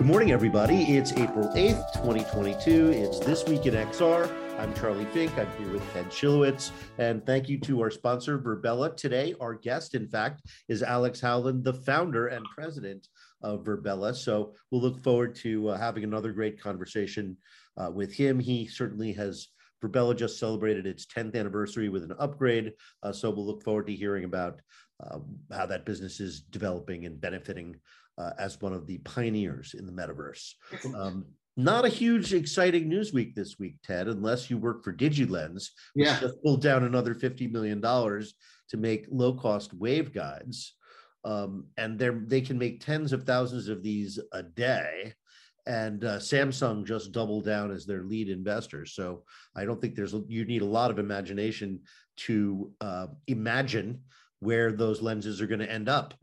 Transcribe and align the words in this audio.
Good 0.00 0.06
morning, 0.06 0.32
everybody. 0.32 0.96
It's 0.96 1.12
April 1.12 1.48
8th, 1.48 1.92
2022. 1.92 2.88
It's 2.88 3.18
This 3.18 3.44
Week 3.44 3.66
in 3.66 3.74
XR. 3.74 4.32
I'm 4.58 4.72
Charlie 4.72 5.04
Fink. 5.04 5.36
I'm 5.36 5.46
here 5.58 5.70
with 5.74 5.92
Ted 5.92 6.06
Schilowitz. 6.06 6.70
And 6.96 7.22
thank 7.26 7.50
you 7.50 7.60
to 7.60 7.82
our 7.82 7.90
sponsor, 7.90 8.38
Virbela. 8.38 8.96
Today, 8.96 9.34
our 9.42 9.52
guest, 9.52 9.94
in 9.94 10.08
fact, 10.08 10.40
is 10.70 10.82
Alex 10.82 11.20
Howland, 11.20 11.64
the 11.64 11.74
founder 11.74 12.28
and 12.28 12.46
president 12.46 13.08
of 13.42 13.64
Virbela. 13.64 14.16
So 14.16 14.54
we'll 14.70 14.80
look 14.80 15.04
forward 15.04 15.34
to 15.34 15.68
uh, 15.68 15.76
having 15.76 16.02
another 16.02 16.32
great 16.32 16.58
conversation 16.58 17.36
uh, 17.76 17.90
with 17.90 18.10
him. 18.14 18.40
He 18.40 18.66
certainly 18.66 19.12
has. 19.12 19.48
Virbela 19.84 20.16
just 20.16 20.38
celebrated 20.38 20.86
its 20.86 21.04
10th 21.04 21.34
anniversary 21.34 21.90
with 21.90 22.04
an 22.04 22.14
upgrade. 22.18 22.72
Uh, 23.02 23.12
so 23.12 23.28
we'll 23.28 23.46
look 23.46 23.62
forward 23.62 23.86
to 23.88 23.94
hearing 23.94 24.24
about 24.24 24.60
uh, 25.02 25.18
how 25.52 25.66
that 25.66 25.84
business 25.84 26.20
is 26.20 26.40
developing 26.40 27.04
and 27.04 27.20
benefiting 27.20 27.76
uh, 28.20 28.32
as 28.38 28.60
one 28.60 28.72
of 28.72 28.86
the 28.86 28.98
pioneers 28.98 29.74
in 29.78 29.86
the 29.86 29.92
metaverse. 29.92 30.52
Um, 30.94 31.24
not 31.56 31.84
a 31.84 31.88
huge 31.88 32.32
exciting 32.32 32.88
news 32.88 33.12
week 33.12 33.34
this 33.34 33.58
week, 33.58 33.76
Ted, 33.82 34.08
unless 34.08 34.50
you 34.50 34.58
work 34.58 34.84
for 34.84 34.92
DigiLens, 34.92 35.68
which 35.94 36.06
yeah. 36.06 36.20
just 36.20 36.42
pulled 36.42 36.62
down 36.62 36.84
another 36.84 37.14
$50 37.14 37.50
million 37.50 37.80
to 37.80 38.76
make 38.76 39.06
low 39.10 39.34
cost 39.34 39.78
waveguides. 39.78 40.68
Um, 41.24 41.66
and 41.76 41.98
they 41.98 42.40
can 42.40 42.58
make 42.58 42.84
tens 42.84 43.12
of 43.12 43.24
thousands 43.24 43.68
of 43.68 43.82
these 43.82 44.18
a 44.32 44.42
day. 44.42 45.12
And 45.66 46.04
uh, 46.04 46.18
Samsung 46.18 46.86
just 46.86 47.12
doubled 47.12 47.44
down 47.44 47.70
as 47.70 47.84
their 47.84 48.04
lead 48.04 48.30
investor. 48.30 48.86
So 48.86 49.24
I 49.54 49.64
don't 49.64 49.80
think 49.80 49.94
there's 49.94 50.14
you 50.28 50.44
need 50.46 50.62
a 50.62 50.66
lot 50.66 50.90
of 50.90 50.98
imagination 50.98 51.80
to 52.18 52.72
uh, 52.80 53.08
imagine 53.26 54.00
where 54.38 54.72
those 54.72 55.02
lenses 55.02 55.42
are 55.42 55.46
going 55.46 55.60
to 55.60 55.70
end 55.70 55.88
up. 55.88 56.14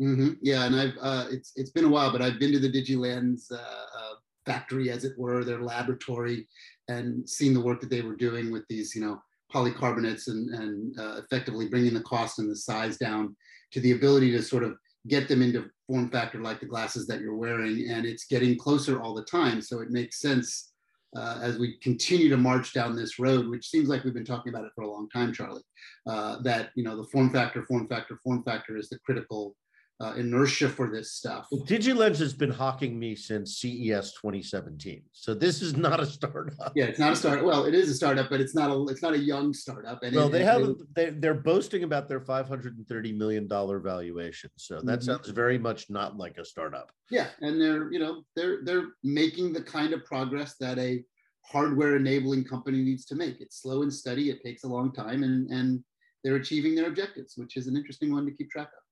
Mm-hmm. 0.00 0.32
Yeah, 0.42 0.64
and 0.66 0.76
I've 0.76 0.96
uh, 1.00 1.26
it's 1.30 1.52
it's 1.56 1.70
been 1.70 1.86
a 1.86 1.88
while, 1.88 2.12
but 2.12 2.20
I've 2.20 2.38
been 2.38 2.52
to 2.52 2.58
the 2.58 2.70
DigiLens 2.70 3.50
uh, 3.50 3.56
uh, 3.56 4.14
factory, 4.44 4.90
as 4.90 5.04
it 5.04 5.18
were, 5.18 5.42
their 5.42 5.62
laboratory, 5.62 6.46
and 6.88 7.28
seen 7.28 7.54
the 7.54 7.60
work 7.60 7.80
that 7.80 7.90
they 7.90 8.02
were 8.02 8.16
doing 8.16 8.52
with 8.52 8.64
these, 8.68 8.94
you 8.94 9.00
know, 9.00 9.22
polycarbonates 9.52 10.28
and 10.28 10.50
and 10.50 10.98
uh, 10.98 11.20
effectively 11.24 11.68
bringing 11.68 11.94
the 11.94 12.02
cost 12.02 12.38
and 12.38 12.50
the 12.50 12.56
size 12.56 12.98
down 12.98 13.34
to 13.72 13.80
the 13.80 13.92
ability 13.92 14.30
to 14.32 14.42
sort 14.42 14.64
of 14.64 14.76
get 15.08 15.28
them 15.28 15.40
into 15.40 15.64
form 15.86 16.10
factor 16.10 16.40
like 16.40 16.60
the 16.60 16.66
glasses 16.66 17.06
that 17.06 17.20
you're 17.20 17.36
wearing, 17.36 17.88
and 17.88 18.04
it's 18.04 18.26
getting 18.26 18.58
closer 18.58 19.00
all 19.00 19.14
the 19.14 19.24
time. 19.24 19.62
So 19.62 19.80
it 19.80 19.90
makes 19.90 20.20
sense 20.20 20.72
uh, 21.16 21.38
as 21.40 21.58
we 21.58 21.78
continue 21.78 22.28
to 22.28 22.36
march 22.36 22.74
down 22.74 22.94
this 22.94 23.18
road, 23.18 23.48
which 23.48 23.66
seems 23.68 23.88
like 23.88 24.04
we've 24.04 24.12
been 24.12 24.26
talking 24.26 24.52
about 24.52 24.66
it 24.66 24.72
for 24.74 24.82
a 24.82 24.90
long 24.90 25.08
time, 25.08 25.32
Charlie. 25.32 25.62
Uh, 26.06 26.40
that 26.42 26.70
you 26.74 26.84
know 26.84 26.98
the 26.98 27.08
form 27.08 27.30
factor, 27.30 27.64
form 27.64 27.88
factor, 27.88 28.18
form 28.22 28.42
factor 28.42 28.76
is 28.76 28.90
the 28.90 28.98
critical 28.98 29.56
uh, 29.98 30.12
inertia 30.16 30.68
for 30.68 30.90
this 30.90 31.12
stuff. 31.12 31.46
Well, 31.50 31.64
DigiLens 31.64 32.18
has 32.18 32.34
been 32.34 32.50
hawking 32.50 32.98
me 32.98 33.16
since 33.16 33.56
CES 33.58 34.12
2017, 34.12 35.02
so 35.12 35.32
this 35.32 35.62
is 35.62 35.76
not 35.76 36.00
a 36.00 36.06
startup. 36.06 36.72
Yeah, 36.74 36.84
it's 36.84 36.98
not 36.98 37.12
a 37.12 37.16
startup. 37.16 37.44
Well, 37.44 37.64
it 37.64 37.74
is 37.74 37.88
a 37.88 37.94
startup, 37.94 38.28
but 38.28 38.40
it's 38.40 38.54
not 38.54 38.70
a 38.70 38.84
it's 38.90 39.02
not 39.02 39.14
a 39.14 39.18
young 39.18 39.54
startup. 39.54 40.02
And 40.02 40.14
well, 40.14 40.28
it, 40.28 40.32
they 40.32 40.44
have 40.44 40.74
they, 40.94 41.10
they're 41.10 41.34
boasting 41.34 41.84
about 41.84 42.08
their 42.08 42.20
530 42.20 43.12
million 43.12 43.46
dollar 43.48 43.78
valuation, 43.78 44.50
so 44.56 44.80
that 44.82 45.00
mm-hmm. 45.00 45.00
sounds 45.00 45.30
very 45.30 45.58
much 45.58 45.88
not 45.88 46.18
like 46.18 46.36
a 46.36 46.44
startup. 46.44 46.92
Yeah, 47.10 47.28
and 47.40 47.60
they're 47.60 47.90
you 47.90 47.98
know 47.98 48.22
they're 48.34 48.64
they're 48.64 48.88
making 49.02 49.54
the 49.54 49.62
kind 49.62 49.94
of 49.94 50.04
progress 50.04 50.56
that 50.60 50.78
a 50.78 51.02
hardware 51.42 51.96
enabling 51.96 52.44
company 52.44 52.82
needs 52.82 53.06
to 53.06 53.14
make. 53.14 53.40
It's 53.40 53.62
slow 53.62 53.82
and 53.82 53.92
steady. 53.92 54.28
It 54.28 54.42
takes 54.42 54.64
a 54.64 54.68
long 54.68 54.92
time, 54.92 55.22
and 55.22 55.48
and 55.50 55.82
they're 56.22 56.36
achieving 56.36 56.74
their 56.74 56.88
objectives, 56.88 57.34
which 57.36 57.56
is 57.56 57.66
an 57.66 57.76
interesting 57.76 58.12
one 58.12 58.26
to 58.26 58.32
keep 58.32 58.50
track 58.50 58.66
of. 58.66 58.85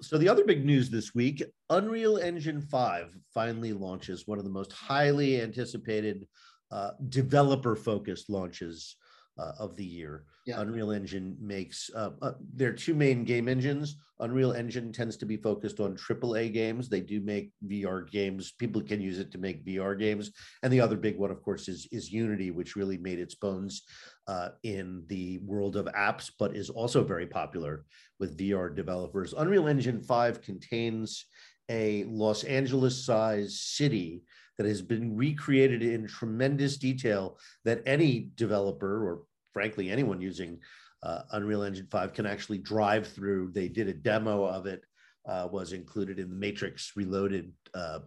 So 0.00 0.16
the 0.16 0.28
other 0.28 0.44
big 0.44 0.64
news 0.64 0.90
this 0.90 1.12
week, 1.12 1.42
Unreal 1.70 2.18
Engine 2.18 2.60
5 2.60 3.16
finally 3.34 3.72
launches 3.72 4.28
one 4.28 4.38
of 4.38 4.44
the 4.44 4.50
most 4.50 4.72
highly 4.72 5.40
anticipated 5.40 6.28
uh, 6.70 6.90
developer 7.08 7.74
focused 7.74 8.30
launches 8.30 8.96
uh, 9.38 9.52
of 9.58 9.76
the 9.76 9.84
year. 9.84 10.24
Yeah. 10.46 10.60
Unreal 10.60 10.90
Engine 10.92 11.36
makes 11.40 11.90
uh, 11.94 12.10
uh, 12.22 12.32
there 12.54 12.70
are 12.70 12.74
two 12.74 12.94
main 12.94 13.24
game 13.24 13.48
engines. 13.48 13.96
Unreal 14.20 14.52
Engine 14.52 14.92
tends 14.92 15.16
to 15.18 15.26
be 15.26 15.36
focused 15.36 15.78
on 15.78 15.96
AAA 15.96 16.52
games. 16.52 16.88
They 16.88 17.00
do 17.00 17.20
make 17.20 17.52
VR 17.66 18.10
games. 18.10 18.52
People 18.52 18.82
can 18.82 19.00
use 19.00 19.18
it 19.18 19.30
to 19.32 19.38
make 19.38 19.64
VR 19.64 19.98
games. 19.98 20.32
And 20.62 20.72
the 20.72 20.80
other 20.80 20.96
big 20.96 21.18
one, 21.18 21.30
of 21.30 21.42
course, 21.42 21.68
is 21.68 21.86
is 21.92 22.10
Unity, 22.12 22.50
which 22.50 22.76
really 22.76 22.98
made 22.98 23.18
its 23.18 23.34
bones 23.34 23.82
uh, 24.26 24.50
in 24.62 25.04
the 25.08 25.38
world 25.38 25.76
of 25.76 25.86
apps, 25.86 26.30
but 26.38 26.56
is 26.56 26.70
also 26.70 27.04
very 27.04 27.26
popular 27.26 27.84
with 28.18 28.38
VR 28.38 28.74
developers. 28.74 29.34
Unreal 29.34 29.68
Engine 29.68 30.00
Five 30.00 30.42
contains 30.42 31.26
a 31.70 32.04
Los 32.04 32.44
Angeles 32.44 33.04
sized 33.04 33.58
city 33.58 34.22
that 34.58 34.66
has 34.66 34.82
been 34.82 35.16
recreated 35.16 35.82
in 35.82 36.06
tremendous 36.06 36.76
detail 36.76 37.38
that 37.64 37.82
any 37.86 38.30
developer 38.34 39.06
or 39.06 39.22
frankly 39.52 39.90
anyone 39.90 40.20
using 40.20 40.58
uh, 41.02 41.22
Unreal 41.32 41.62
Engine 41.62 41.86
5 41.90 42.12
can 42.12 42.26
actually 42.26 42.58
drive 42.58 43.06
through. 43.06 43.52
They 43.52 43.68
did 43.68 43.88
a 43.88 43.94
demo 43.94 44.44
of 44.44 44.66
it, 44.66 44.82
uh, 45.28 45.48
was 45.50 45.72
included 45.72 46.18
in 46.18 46.28
the 46.28 46.34
Matrix 46.34 46.92
Reloaded 46.96 47.52
uh, 47.74 48.00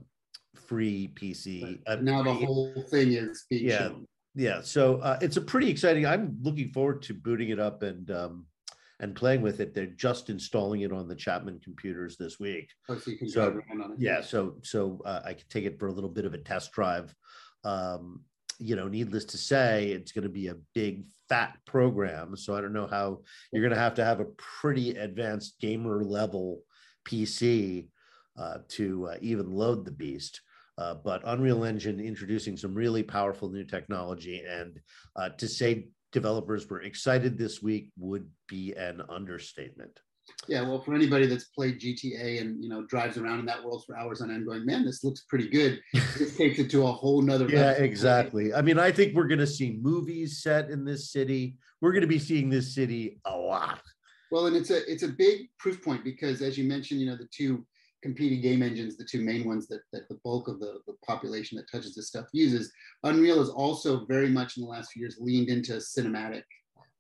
free 0.67 1.11
PC. 1.15 1.79
Now 2.01 2.23
the 2.23 2.33
whole 2.33 2.73
thing 2.89 3.13
is 3.13 3.45
yeah, 3.49 3.89
yeah. 4.35 4.61
So 4.61 4.97
uh, 4.97 5.19
it's 5.21 5.37
a 5.37 5.41
pretty 5.41 5.69
exciting. 5.69 6.05
I'm 6.05 6.37
looking 6.41 6.71
forward 6.71 7.01
to 7.03 7.13
booting 7.13 7.49
it 7.49 7.59
up 7.59 7.83
and 7.83 8.09
um, 8.11 8.45
and 8.99 9.15
playing 9.15 9.41
with 9.41 9.59
it. 9.59 9.73
They're 9.73 9.87
just 9.87 10.29
installing 10.29 10.81
it 10.81 10.91
on 10.91 11.07
the 11.07 11.15
Chapman 11.15 11.59
computers 11.63 12.17
this 12.17 12.39
week. 12.39 12.69
Oh, 12.89 12.97
so, 12.97 13.11
so 13.27 13.61
yeah, 13.97 14.21
so 14.21 14.55
so 14.63 15.01
uh, 15.05 15.21
I 15.25 15.33
can 15.33 15.45
take 15.49 15.65
it 15.65 15.79
for 15.79 15.87
a 15.87 15.91
little 15.91 16.09
bit 16.09 16.25
of 16.25 16.33
a 16.33 16.37
test 16.37 16.71
drive. 16.71 17.13
Um, 17.63 18.21
you 18.61 18.75
know, 18.75 18.87
needless 18.87 19.25
to 19.25 19.37
say, 19.37 19.87
it's 19.87 20.11
going 20.11 20.23
to 20.23 20.29
be 20.29 20.47
a 20.47 20.55
big 20.75 21.05
fat 21.27 21.57
program. 21.65 22.35
So 22.35 22.55
I 22.55 22.61
don't 22.61 22.73
know 22.73 22.87
how 22.87 23.21
you're 23.51 23.63
going 23.63 23.73
to 23.73 23.79
have 23.79 23.95
to 23.95 24.05
have 24.05 24.19
a 24.19 24.31
pretty 24.61 24.91
advanced 24.91 25.59
gamer 25.59 26.03
level 26.03 26.61
PC 27.07 27.87
uh, 28.37 28.59
to 28.69 29.07
uh, 29.07 29.15
even 29.21 29.51
load 29.51 29.83
the 29.83 29.91
beast. 29.91 30.41
Uh, 30.77 30.93
but 30.93 31.21
Unreal 31.25 31.63
Engine 31.63 31.99
introducing 31.99 32.55
some 32.55 32.73
really 32.73 33.03
powerful 33.03 33.49
new 33.49 33.63
technology, 33.63 34.43
and 34.47 34.79
uh, 35.15 35.29
to 35.29 35.47
say 35.47 35.87
developers 36.11 36.69
were 36.69 36.81
excited 36.81 37.37
this 37.37 37.61
week 37.61 37.89
would 37.97 38.27
be 38.47 38.73
an 38.73 39.01
understatement. 39.09 39.99
Yeah, 40.47 40.61
well, 40.63 40.81
for 40.81 40.93
anybody 40.93 41.27
that's 41.27 41.45
played 41.45 41.79
GTA 41.79 42.41
and 42.41 42.63
you 42.63 42.69
know 42.69 42.85
drives 42.85 43.17
around 43.17 43.39
in 43.39 43.45
that 43.45 43.63
world 43.63 43.83
for 43.85 43.97
hours 43.97 44.21
on 44.21 44.31
end, 44.31 44.45
going, 44.45 44.65
man, 44.65 44.85
this 44.85 45.03
looks 45.03 45.21
pretty 45.21 45.49
good. 45.49 45.81
this 45.93 46.35
takes 46.37 46.59
it 46.59 46.69
to 46.71 46.87
a 46.87 46.91
whole 46.91 47.21
nother. 47.21 47.47
yeah, 47.47 47.67
level. 47.67 47.83
exactly. 47.83 48.53
I 48.53 48.61
mean, 48.61 48.79
I 48.79 48.91
think 48.91 49.15
we're 49.15 49.27
going 49.27 49.39
to 49.39 49.47
see 49.47 49.77
movies 49.81 50.41
set 50.41 50.69
in 50.69 50.85
this 50.85 51.11
city. 51.11 51.57
We're 51.81 51.91
going 51.91 52.01
to 52.01 52.07
be 52.07 52.19
seeing 52.19 52.49
this 52.49 52.73
city 52.75 53.19
a 53.25 53.35
lot. 53.35 53.81
Well, 54.31 54.47
and 54.47 54.55
it's 54.55 54.69
a 54.69 54.89
it's 54.91 55.03
a 55.03 55.09
big 55.09 55.49
proof 55.59 55.83
point 55.83 56.03
because, 56.03 56.41
as 56.41 56.57
you 56.57 56.63
mentioned, 56.63 57.01
you 57.01 57.07
know 57.07 57.17
the 57.17 57.29
two 57.35 57.65
competing 58.01 58.41
game 58.41 58.63
engines, 58.63 58.97
the 58.97 59.05
two 59.05 59.21
main 59.21 59.47
ones 59.47 59.67
that, 59.67 59.81
that 59.93 60.09
the 60.09 60.19
bulk 60.23 60.47
of 60.47 60.59
the, 60.59 60.79
the 60.87 60.93
population 61.05 61.57
that 61.57 61.69
touches 61.71 61.95
this 61.95 62.07
stuff 62.07 62.25
uses. 62.33 62.71
Unreal 63.03 63.39
has 63.39 63.49
also 63.49 64.05
very 64.05 64.29
much 64.29 64.57
in 64.57 64.63
the 64.63 64.69
last 64.69 64.91
few 64.91 65.01
years 65.01 65.17
leaned 65.19 65.49
into 65.49 65.73
cinematic 65.73 66.43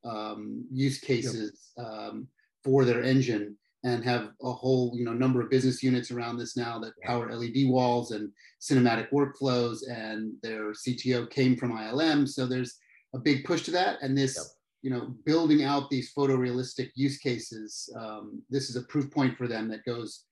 um, 0.03 0.65
use 0.71 0.99
cases 0.99 1.71
yep. 1.77 1.87
um, 1.87 2.27
for 2.63 2.85
their 2.85 3.03
engine 3.03 3.57
and 3.83 4.03
have 4.03 4.29
a 4.43 4.51
whole 4.51 4.91
you 4.95 5.03
know 5.03 5.13
number 5.13 5.41
of 5.41 5.49
business 5.49 5.81
units 5.81 6.11
around 6.11 6.37
this 6.37 6.55
now 6.55 6.77
that 6.79 6.93
power 7.03 7.35
LED 7.35 7.67
walls 7.67 8.11
and 8.11 8.31
cinematic 8.61 9.09
workflows 9.11 9.79
and 9.89 10.33
their 10.43 10.71
CTO 10.71 11.29
came 11.29 11.55
from 11.55 11.71
ILM 11.71 12.27
so 12.27 12.45
there's 12.45 12.77
a 13.13 13.19
big 13.19 13.43
push 13.43 13.63
to 13.63 13.71
that. 13.71 13.97
And 14.01 14.17
this 14.17 14.35
yep. 14.35 14.45
you 14.81 14.91
know 14.91 15.13
building 15.25 15.63
out 15.63 15.89
these 15.89 16.13
photorealistic 16.13 16.91
use 16.95 17.17
cases 17.17 17.89
um, 17.99 18.41
this 18.49 18.69
is 18.69 18.75
a 18.75 18.83
proof 18.83 19.09
point 19.11 19.37
for 19.37 19.47
them 19.47 19.67
that 19.69 19.85
goes 19.85 20.25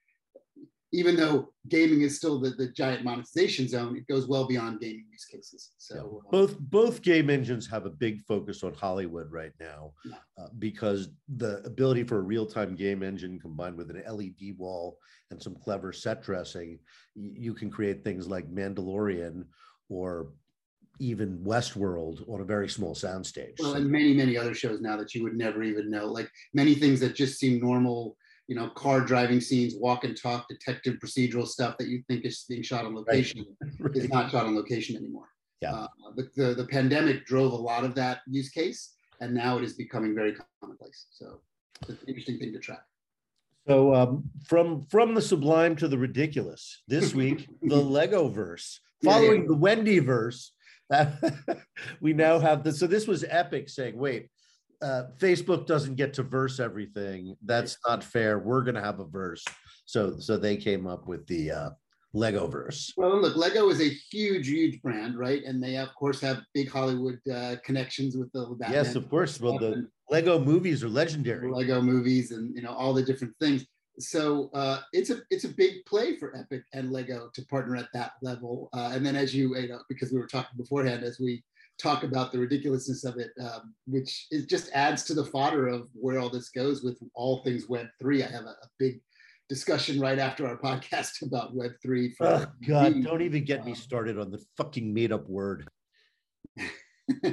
even 0.91 1.15
though 1.15 1.49
gaming 1.67 2.01
is 2.01 2.17
still 2.17 2.39
the, 2.39 2.49
the 2.51 2.67
giant 2.71 3.03
monetization 3.03 3.67
zone, 3.67 3.95
it 3.95 4.07
goes 4.07 4.27
well 4.27 4.47
beyond 4.47 4.79
gaming 4.79 5.05
use 5.11 5.25
cases. 5.25 5.71
So 5.77 5.95
yeah. 5.95 6.01
Uh, 6.01 6.31
both 6.31 6.59
both 6.59 7.01
game 7.01 7.29
engines 7.29 7.67
have 7.67 7.85
a 7.85 7.91
big 7.91 8.21
focus 8.21 8.63
on 8.63 8.73
Hollywood 8.73 9.31
right 9.31 9.53
now, 9.59 9.93
yeah. 10.05 10.15
uh, 10.37 10.47
because 10.57 11.09
the 11.35 11.61
ability 11.65 12.03
for 12.03 12.17
a 12.17 12.23
real 12.23 12.45
time 12.45 12.75
game 12.75 13.03
engine 13.03 13.39
combined 13.39 13.77
with 13.77 13.91
an 13.91 14.01
LED 14.07 14.57
wall 14.57 14.97
and 15.29 15.41
some 15.41 15.55
clever 15.55 15.93
set 15.93 16.23
dressing, 16.23 16.79
you 17.15 17.53
can 17.53 17.69
create 17.69 18.03
things 18.03 18.27
like 18.27 18.49
Mandalorian 18.51 19.45
or 19.89 20.31
even 20.99 21.37
Westworld 21.39 22.27
on 22.27 22.41
a 22.41 22.45
very 22.45 22.67
small 22.67 22.95
soundstage. 22.95 23.59
Well, 23.59 23.75
and 23.75 23.89
many 23.89 24.13
many 24.15 24.37
other 24.37 24.55
shows 24.55 24.81
now 24.81 24.97
that 24.97 25.13
you 25.13 25.23
would 25.23 25.35
never 25.35 25.61
even 25.61 25.91
know, 25.91 26.07
like 26.07 26.29
many 26.53 26.73
things 26.73 26.99
that 27.01 27.15
just 27.15 27.39
seem 27.39 27.59
normal 27.59 28.17
you 28.49 28.55
know, 28.55 28.67
car 28.69 28.99
driving 28.99 29.39
scenes, 29.39 29.75
walk 29.77 30.03
and 30.03 30.19
talk, 30.19 30.47
detective 30.49 30.95
procedural 30.95 31.47
stuff 31.47 31.77
that 31.77 31.87
you 31.87 32.01
think 32.07 32.25
is 32.25 32.45
being 32.49 32.63
shot 32.63 32.83
on 32.83 32.95
location 32.95 33.45
right. 33.79 33.95
is 33.95 34.09
not 34.09 34.31
shot 34.31 34.47
on 34.47 34.55
location 34.55 34.95
anymore. 34.95 35.27
Yeah. 35.61 35.73
Uh, 35.73 35.87
but 36.15 36.33
the, 36.35 36.55
the 36.55 36.65
pandemic 36.65 37.27
drove 37.27 37.53
a 37.53 37.55
lot 37.55 37.83
of 37.83 37.93
that 37.93 38.21
use 38.27 38.49
case, 38.49 38.95
and 39.21 39.35
now 39.35 39.59
it 39.59 39.63
is 39.63 39.73
becoming 39.73 40.15
very 40.15 40.35
commonplace. 40.63 41.05
So 41.11 41.41
it's 41.87 42.01
an 42.01 42.07
interesting 42.07 42.39
thing 42.39 42.51
to 42.53 42.59
track. 42.59 42.81
So 43.67 43.93
um, 43.93 44.23
from 44.47 44.87
from 44.89 45.13
the 45.13 45.21
sublime 45.21 45.75
to 45.75 45.87
the 45.87 45.97
ridiculous, 45.99 46.81
this 46.87 47.13
week 47.21 47.47
the 47.61 47.75
Lego 47.75 48.29
verse, 48.29 48.79
following 49.03 49.45
the 49.45 49.55
Wendy 49.55 49.99
verse, 49.99 50.53
we 52.01 52.13
now 52.13 52.39
have 52.39 52.63
the. 52.63 52.71
So 52.71 52.87
this 52.87 53.05
was 53.05 53.23
epic, 53.29 53.69
saying, 53.69 53.95
"Wait, 53.95 54.29
uh, 54.81 55.03
Facebook 55.17 55.65
doesn't 55.65 55.95
get 55.95 56.13
to 56.15 56.23
verse 56.23 56.59
everything. 56.59 57.35
That's 57.43 57.77
not 57.87 58.03
fair. 58.03 58.39
We're 58.39 58.61
going 58.61 58.75
to 58.75 58.81
have 58.81 58.99
a 58.99 59.05
verse." 59.05 59.43
So 59.85 60.19
so 60.19 60.37
they 60.37 60.57
came 60.57 60.87
up 60.87 61.07
with 61.07 61.25
the 61.27 61.51
uh, 61.51 61.69
Lego 62.13 62.47
verse. 62.47 62.93
Well, 62.97 63.21
look, 63.21 63.35
Lego 63.35 63.69
is 63.69 63.81
a 63.81 63.89
huge, 63.89 64.47
huge 64.47 64.81
brand, 64.81 65.17
right? 65.17 65.43
And 65.43 65.61
they 65.61 65.77
of 65.77 65.93
course 65.95 66.19
have 66.21 66.41
big 66.53 66.69
Hollywood 66.69 67.19
uh, 67.31 67.57
connections 67.63 68.15
with 68.15 68.31
the 68.31 68.45
Batman. 68.59 68.71
Yes, 68.71 68.95
of 68.95 69.09
course. 69.09 69.39
Well, 69.39 69.59
the 69.59 69.87
Lego 70.09 70.39
movies 70.39 70.83
are 70.83 70.89
legendary. 70.89 71.51
Lego 71.51 71.81
movies, 71.81 72.31
and 72.31 72.55
you 72.55 72.61
know 72.61 72.71
all 72.71 72.93
the 72.93 73.03
different 73.03 73.35
things. 73.39 73.65
So 73.99 74.49
uh, 74.53 74.79
it's 74.93 75.09
a 75.09 75.21
it's 75.29 75.43
a 75.43 75.49
big 75.49 75.85
play 75.85 76.17
for 76.17 76.35
Epic 76.35 76.63
and 76.73 76.91
Lego 76.91 77.29
to 77.33 77.45
partner 77.45 77.75
at 77.75 77.89
that 77.93 78.13
level. 78.21 78.69
Uh, 78.73 78.91
and 78.93 79.05
then 79.05 79.15
as 79.15 79.35
you, 79.35 79.55
you 79.57 79.67
know, 79.67 79.79
because 79.89 80.11
we 80.11 80.19
were 80.19 80.27
talking 80.27 80.57
beforehand, 80.57 81.03
as 81.03 81.19
we 81.19 81.43
talk 81.81 82.03
about 82.03 82.31
the 82.31 82.39
ridiculousness 82.39 83.03
of 83.05 83.17
it, 83.17 83.31
um, 83.41 83.73
which 83.87 84.27
it 84.31 84.49
just 84.49 84.69
adds 84.73 85.03
to 85.03 85.13
the 85.13 85.25
fodder 85.25 85.67
of 85.67 85.87
where 85.93 86.19
all 86.19 86.29
this 86.29 86.49
goes 86.49 86.83
with 86.83 86.99
all 87.15 87.43
things 87.43 87.69
Web 87.69 87.87
three. 87.99 88.23
I 88.23 88.27
have 88.27 88.45
a, 88.45 88.49
a 88.49 88.69
big 88.77 89.01
discussion 89.47 89.99
right 89.99 90.19
after 90.19 90.47
our 90.47 90.57
podcast 90.63 91.21
about 91.21 91.55
Web 91.55 91.71
three. 91.81 92.13
Oh 92.19 92.45
God! 92.67 93.03
Don't 93.03 93.21
even 93.21 93.45
get 93.45 93.65
me 93.65 93.71
um, 93.71 93.77
started 93.77 94.19
on 94.19 94.31
the 94.31 94.43
fucking 94.57 94.93
made 94.93 95.11
up 95.11 95.27
word. 95.29 95.67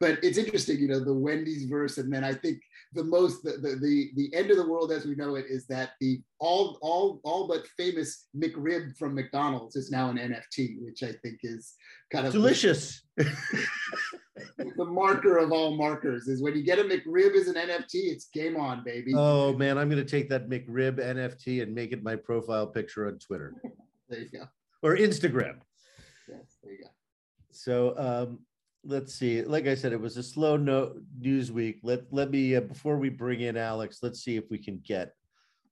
but 0.00 0.18
it's 0.22 0.38
interesting, 0.38 0.78
you 0.78 0.88
know, 0.88 1.00
the 1.00 1.12
Wendy's 1.12 1.64
verse, 1.64 1.98
and 1.98 2.12
then 2.12 2.24
I 2.24 2.34
think 2.34 2.60
the 2.92 3.04
most 3.04 3.42
the, 3.42 3.52
the, 3.52 3.76
the 3.80 4.10
the 4.14 4.36
end 4.36 4.50
of 4.50 4.56
the 4.56 4.66
world 4.66 4.92
as 4.92 5.04
we 5.04 5.14
know 5.14 5.34
it 5.34 5.46
is 5.48 5.66
that 5.66 5.92
the 6.00 6.20
all 6.38 6.78
all 6.80 7.20
all 7.24 7.48
but 7.48 7.66
famous 7.76 8.26
McRib 8.36 8.96
from 8.96 9.14
McDonald's 9.14 9.76
is 9.76 9.90
now 9.90 10.10
an 10.10 10.16
NFT, 10.16 10.80
which 10.82 11.02
I 11.02 11.12
think 11.22 11.40
is 11.42 11.74
kind 12.12 12.26
of 12.26 12.32
delicious. 12.32 13.02
The, 13.16 13.36
the 14.76 14.84
marker 14.84 15.38
of 15.38 15.52
all 15.52 15.76
markers 15.76 16.28
is 16.28 16.42
when 16.42 16.54
you 16.54 16.62
get 16.62 16.78
a 16.78 16.84
McRib 16.84 17.34
as 17.34 17.48
an 17.48 17.56
NFT, 17.56 18.12
it's 18.12 18.26
game 18.26 18.56
on, 18.56 18.84
baby. 18.84 19.12
Oh 19.14 19.52
man, 19.54 19.76
I'm 19.78 19.88
gonna 19.88 20.04
take 20.04 20.28
that 20.28 20.48
McRib 20.48 20.98
NFT 20.98 21.62
and 21.62 21.74
make 21.74 21.92
it 21.92 22.02
my 22.02 22.16
profile 22.16 22.66
picture 22.66 23.08
on 23.08 23.18
Twitter. 23.18 23.54
there 24.08 24.20
you 24.20 24.28
go. 24.30 24.46
Or 24.82 24.96
Instagram. 24.96 25.56
Yes, 26.28 26.58
there 26.62 26.72
you 26.72 26.84
go. 26.84 26.90
So 27.50 27.94
um 27.98 28.38
let's 28.84 29.14
see. 29.14 29.42
Like 29.42 29.66
I 29.66 29.74
said, 29.74 29.92
it 29.92 30.00
was 30.00 30.16
a 30.16 30.22
slow 30.22 30.56
no 30.56 30.94
news 31.18 31.50
week. 31.50 31.80
Let 31.82 32.04
let 32.12 32.30
me 32.30 32.56
uh, 32.56 32.60
before 32.60 32.98
we 32.98 33.08
bring 33.08 33.40
in 33.40 33.56
Alex, 33.56 33.98
let's 34.02 34.22
see 34.22 34.36
if 34.36 34.44
we 34.50 34.58
can 34.58 34.80
get 34.84 35.12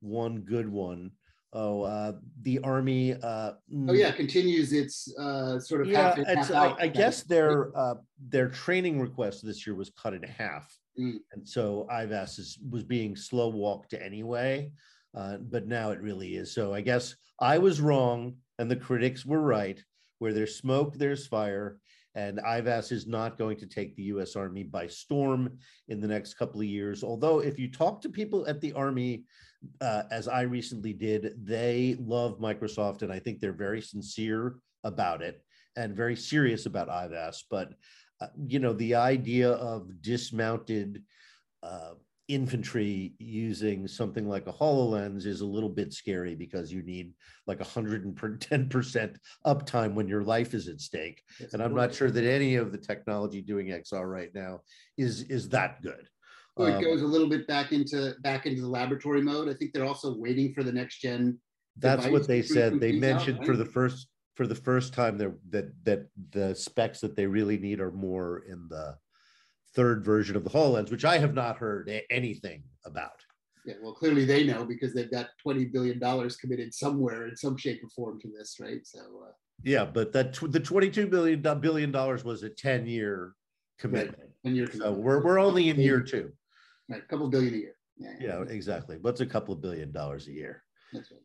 one 0.00 0.40
good 0.40 0.68
one. 0.68 1.12
Oh, 1.54 1.82
uh, 1.82 2.12
the 2.42 2.60
army. 2.60 3.14
Uh, 3.14 3.52
oh 3.88 3.92
yeah, 3.92 4.10
continues 4.10 4.72
its 4.72 5.14
uh, 5.18 5.58
sort 5.58 5.82
of. 5.82 5.88
Yeah, 5.88 6.14
half, 6.26 6.48
half 6.48 6.50
I, 6.52 6.84
I, 6.84 6.88
guess 6.88 7.24
their 7.24 7.76
uh, 7.76 7.96
their 8.28 8.48
training 8.48 8.98
request 9.00 9.44
this 9.44 9.66
year 9.66 9.76
was 9.76 9.90
cut 9.90 10.14
in 10.14 10.22
half, 10.22 10.74
mm. 10.98 11.16
and 11.32 11.46
so 11.46 11.86
IVAS 11.90 12.38
is, 12.38 12.58
was 12.70 12.84
being 12.84 13.14
slow 13.16 13.48
walked 13.48 13.92
anyway, 13.92 14.70
uh, 15.14 15.36
but 15.36 15.66
now 15.66 15.90
it 15.90 16.00
really 16.00 16.36
is. 16.36 16.54
So 16.54 16.72
I 16.72 16.80
guess 16.80 17.16
I 17.38 17.58
was 17.58 17.82
wrong, 17.82 18.36
and 18.58 18.70
the 18.70 18.76
critics 18.76 19.26
were 19.26 19.42
right. 19.42 19.82
Where 20.20 20.32
there's 20.32 20.56
smoke, 20.56 20.94
there's 20.94 21.26
fire 21.26 21.78
and 22.14 22.38
IVAS 22.38 22.92
is 22.92 23.06
not 23.06 23.38
going 23.38 23.56
to 23.58 23.66
take 23.66 23.96
the 23.96 24.04
US 24.04 24.36
Army 24.36 24.62
by 24.62 24.86
storm 24.86 25.58
in 25.88 26.00
the 26.00 26.08
next 26.08 26.34
couple 26.34 26.60
of 26.60 26.66
years. 26.66 27.02
Although, 27.02 27.40
if 27.40 27.58
you 27.58 27.70
talk 27.70 28.00
to 28.02 28.08
people 28.08 28.46
at 28.46 28.60
the 28.60 28.72
Army, 28.72 29.24
uh, 29.80 30.02
as 30.10 30.28
I 30.28 30.42
recently 30.42 30.92
did, 30.92 31.34
they 31.44 31.96
love 31.98 32.38
Microsoft, 32.38 33.02
and 33.02 33.12
I 33.12 33.18
think 33.18 33.40
they're 33.40 33.52
very 33.52 33.80
sincere 33.80 34.56
about 34.84 35.22
it 35.22 35.42
and 35.76 35.96
very 35.96 36.16
serious 36.16 36.66
about 36.66 36.88
IVAS. 36.88 37.44
But, 37.48 37.74
uh, 38.20 38.28
you 38.46 38.58
know, 38.58 38.72
the 38.72 38.94
idea 38.94 39.50
of 39.50 40.02
dismounted 40.02 41.02
uh, 41.62 41.92
infantry 42.32 43.12
using 43.18 43.86
something 43.86 44.26
like 44.26 44.46
a 44.46 44.52
HoloLens 44.52 45.26
is 45.26 45.42
a 45.42 45.46
little 45.46 45.68
bit 45.68 45.92
scary 45.92 46.34
because 46.34 46.72
you 46.72 46.82
need 46.82 47.12
like 47.46 47.58
110% 47.58 49.16
uptime 49.46 49.94
when 49.94 50.08
your 50.08 50.22
life 50.22 50.54
is 50.54 50.66
at 50.68 50.80
stake. 50.80 51.22
That's 51.38 51.52
and 51.52 51.62
I'm 51.62 51.74
not 51.74 51.94
sure 51.94 52.10
that 52.10 52.24
any 52.24 52.56
of 52.56 52.72
the 52.72 52.78
technology 52.78 53.42
doing 53.42 53.68
XR 53.68 54.10
right 54.10 54.30
now 54.34 54.60
is 54.96 55.22
is 55.24 55.50
that 55.50 55.82
good. 55.82 56.08
So 56.56 56.66
it 56.66 56.74
um, 56.76 56.82
goes 56.82 57.02
a 57.02 57.06
little 57.06 57.28
bit 57.28 57.46
back 57.46 57.72
into 57.72 58.14
back 58.20 58.46
into 58.46 58.62
the 58.62 58.68
laboratory 58.68 59.22
mode. 59.22 59.48
I 59.48 59.54
think 59.54 59.72
they're 59.72 59.86
also 59.86 60.16
waiting 60.16 60.54
for 60.54 60.62
the 60.62 60.72
next 60.72 61.00
gen. 61.00 61.38
That's 61.76 62.06
what 62.06 62.26
they 62.26 62.42
said. 62.42 62.80
They 62.80 62.92
mentioned 62.92 63.36
out, 63.36 63.40
right? 63.40 63.46
for 63.46 63.56
the 63.56 63.64
first 63.64 64.08
for 64.34 64.46
the 64.46 64.54
first 64.54 64.94
time 64.94 65.18
there 65.18 65.34
that 65.50 65.72
that 65.84 66.06
the 66.30 66.54
specs 66.54 67.00
that 67.00 67.14
they 67.14 67.26
really 67.26 67.58
need 67.58 67.80
are 67.80 67.92
more 67.92 68.44
in 68.48 68.68
the 68.68 68.96
third 69.74 70.04
version 70.04 70.36
of 70.36 70.44
the 70.44 70.50
HoloLens, 70.50 70.90
which 70.90 71.04
I 71.04 71.18
have 71.18 71.34
not 71.34 71.56
heard 71.56 71.90
anything 72.10 72.62
about. 72.84 73.24
Yeah, 73.64 73.74
well, 73.82 73.92
clearly 73.92 74.24
they 74.24 74.44
know 74.44 74.64
because 74.64 74.92
they've 74.92 75.10
got 75.10 75.28
twenty 75.40 75.66
billion 75.66 75.98
dollars 75.98 76.36
committed 76.36 76.74
somewhere 76.74 77.28
in 77.28 77.36
some 77.36 77.56
shape 77.56 77.82
or 77.84 77.88
form 77.90 78.20
to 78.20 78.28
this, 78.36 78.56
right? 78.60 78.84
So. 78.84 78.98
Uh, 78.98 79.32
yeah, 79.62 79.84
but 79.84 80.12
that 80.12 80.34
the 80.34 80.58
twenty-two 80.58 81.06
billion 81.06 81.40
billion 81.60 81.92
dollars 81.92 82.24
was 82.24 82.42
a 82.42 82.50
ten-year 82.50 83.34
commitment. 83.78 84.18
Right. 84.18 84.28
Commitment. 84.44 84.82
So 84.82 84.92
we're 84.92 85.22
we're 85.22 85.38
only 85.38 85.68
in 85.68 85.78
year 85.78 86.00
two. 86.00 86.32
Right, 86.88 87.02
a 87.02 87.06
couple 87.06 87.28
billion 87.30 87.54
a 87.54 87.56
year. 87.56 87.76
Yeah, 87.96 88.14
yeah. 88.20 88.38
yeah 88.38 88.52
exactly. 88.52 88.98
What's 89.00 89.20
a 89.20 89.26
couple 89.26 89.54
of 89.54 89.62
billion 89.62 89.92
dollars 89.92 90.26
a 90.26 90.32
year? 90.32 90.64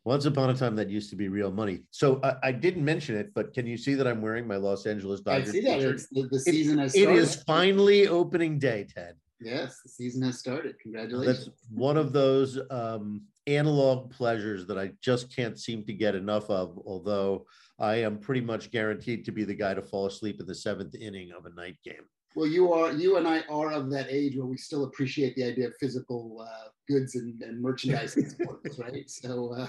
Once 0.04 0.24
upon 0.24 0.50
a 0.50 0.54
time, 0.54 0.76
that 0.76 0.88
used 0.88 1.10
to 1.10 1.16
be 1.16 1.28
real 1.28 1.50
money. 1.50 1.80
So 1.90 2.20
I, 2.22 2.36
I, 2.44 2.52
didn't 2.52 2.84
mention 2.84 3.16
it, 3.16 3.32
but 3.34 3.52
can 3.52 3.66
you 3.66 3.76
see 3.76 3.94
that 3.94 4.06
I'm 4.06 4.22
wearing 4.22 4.46
my 4.46 4.56
Los 4.56 4.86
Angeles 4.86 5.20
Dodgers? 5.20 5.50
I 5.50 5.52
see 5.52 5.60
that. 5.62 5.80
The, 6.10 6.28
the, 6.30 6.40
season 6.40 6.78
it, 6.78 6.82
has 6.82 6.92
started. 6.92 7.12
It 7.12 7.18
is 7.18 7.42
finally 7.42 8.08
opening 8.08 8.58
day, 8.58 8.86
Ted. 8.92 9.14
Yes, 9.40 9.80
the 9.82 9.88
season 9.88 10.22
has 10.22 10.38
started. 10.38 10.78
Congratulations. 10.80 11.46
That's 11.46 11.58
one 11.70 11.96
of 11.96 12.12
those 12.12 12.58
um, 12.70 13.22
analog 13.46 14.10
pleasures 14.10 14.66
that 14.66 14.78
I 14.78 14.92
just 15.00 15.34
can't 15.34 15.58
seem 15.58 15.84
to 15.84 15.92
get 15.92 16.14
enough 16.14 16.50
of, 16.50 16.78
although 16.86 17.46
I 17.78 17.96
am 17.96 18.18
pretty 18.18 18.40
much 18.40 18.70
guaranteed 18.70 19.24
to 19.26 19.32
be 19.32 19.44
the 19.44 19.54
guy 19.54 19.74
to 19.74 19.82
fall 19.82 20.06
asleep 20.06 20.40
in 20.40 20.46
the 20.46 20.54
seventh 20.54 20.94
inning 20.94 21.30
of 21.36 21.46
a 21.46 21.50
night 21.50 21.76
game. 21.84 22.04
Well, 22.34 22.46
you 22.46 22.72
are 22.72 22.92
you 22.92 23.16
and 23.16 23.26
I 23.26 23.42
are 23.48 23.72
of 23.72 23.90
that 23.90 24.06
age 24.10 24.36
where 24.36 24.46
we 24.46 24.56
still 24.56 24.84
appreciate 24.84 25.34
the 25.34 25.44
idea 25.44 25.68
of 25.68 25.74
physical 25.80 26.46
uh, 26.48 26.68
goods 26.88 27.14
and, 27.14 27.40
and 27.42 27.60
merchandise 27.60 28.12
sports, 28.12 28.78
right? 28.78 29.08
So 29.08 29.54
uh, 29.54 29.68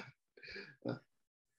uh, 0.90 0.96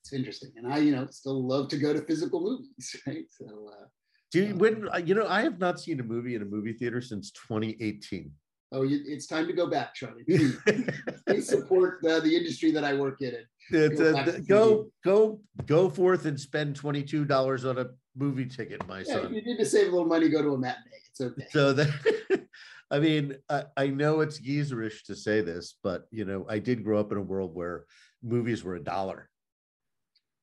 it's 0.03 0.13
interesting, 0.13 0.53
and 0.57 0.73
I, 0.73 0.79
you 0.79 0.93
know, 0.93 1.07
still 1.11 1.47
love 1.47 1.69
to 1.69 1.77
go 1.77 1.93
to 1.93 2.03
physical 2.03 2.41
movies, 2.41 2.97
right? 3.07 3.27
So. 3.31 3.71
Uh, 3.73 3.87
do 4.33 4.45
you, 4.45 4.55
when 4.55 4.89
uh, 4.89 4.99
you 4.99 5.15
know 5.15 5.27
I 5.27 5.43
have 5.43 5.59
not 5.59 5.81
seen 5.81 5.99
a 5.99 6.05
movie 6.05 6.37
in 6.37 6.43
a 6.43 6.45
movie 6.45 6.73
theater 6.73 7.01
since 7.01 7.31
2018. 7.33 8.31
Oh, 8.73 8.87
it's 8.89 9.27
time 9.27 9.49
to 9.49 9.53
go 9.53 9.67
back, 9.67 9.97
Charlie. 9.97 10.23
Please, 10.23 10.57
please 11.27 11.49
support 11.49 11.99
the, 12.03 12.21
the 12.21 12.37
industry 12.37 12.71
that 12.71 12.85
I 12.85 12.95
work 12.95 13.21
in. 13.21 13.35
Go, 13.73 14.39
go, 14.47 14.87
go, 15.05 15.41
go 15.67 15.91
forth 15.91 16.25
and 16.27 16.39
spend 16.39 16.77
twenty 16.77 17.03
two 17.03 17.25
dollars 17.25 17.65
on 17.65 17.79
a 17.79 17.87
movie 18.17 18.47
ticket, 18.47 18.87
my 18.87 18.99
yeah, 18.99 19.15
son. 19.15 19.35
You 19.35 19.43
need 19.43 19.57
to 19.59 19.65
save 19.65 19.89
a 19.89 19.91
little 19.91 20.07
money, 20.07 20.29
go 20.29 20.43
to 20.43 20.51
a 20.51 20.59
matinee. 20.59 21.01
It's 21.11 21.21
okay. 21.21 21.47
So 21.51 21.73
that, 21.73 22.47
I 22.91 22.99
mean, 22.99 23.37
I, 23.49 23.65
I 23.77 23.87
know 23.89 24.21
it's 24.21 24.41
geezerish 24.41 25.05
to 25.05 25.15
say 25.15 25.41
this, 25.41 25.77
but 25.83 26.07
you 26.11 26.25
know, 26.25 26.47
I 26.49 26.59
did 26.59 26.85
grow 26.85 26.99
up 26.99 27.13
in 27.13 27.19
a 27.19 27.23
world 27.23 27.55
where 27.55 27.85
movies 28.23 28.65
were 28.65 28.75
a 28.75 28.83
dollar. 28.83 29.29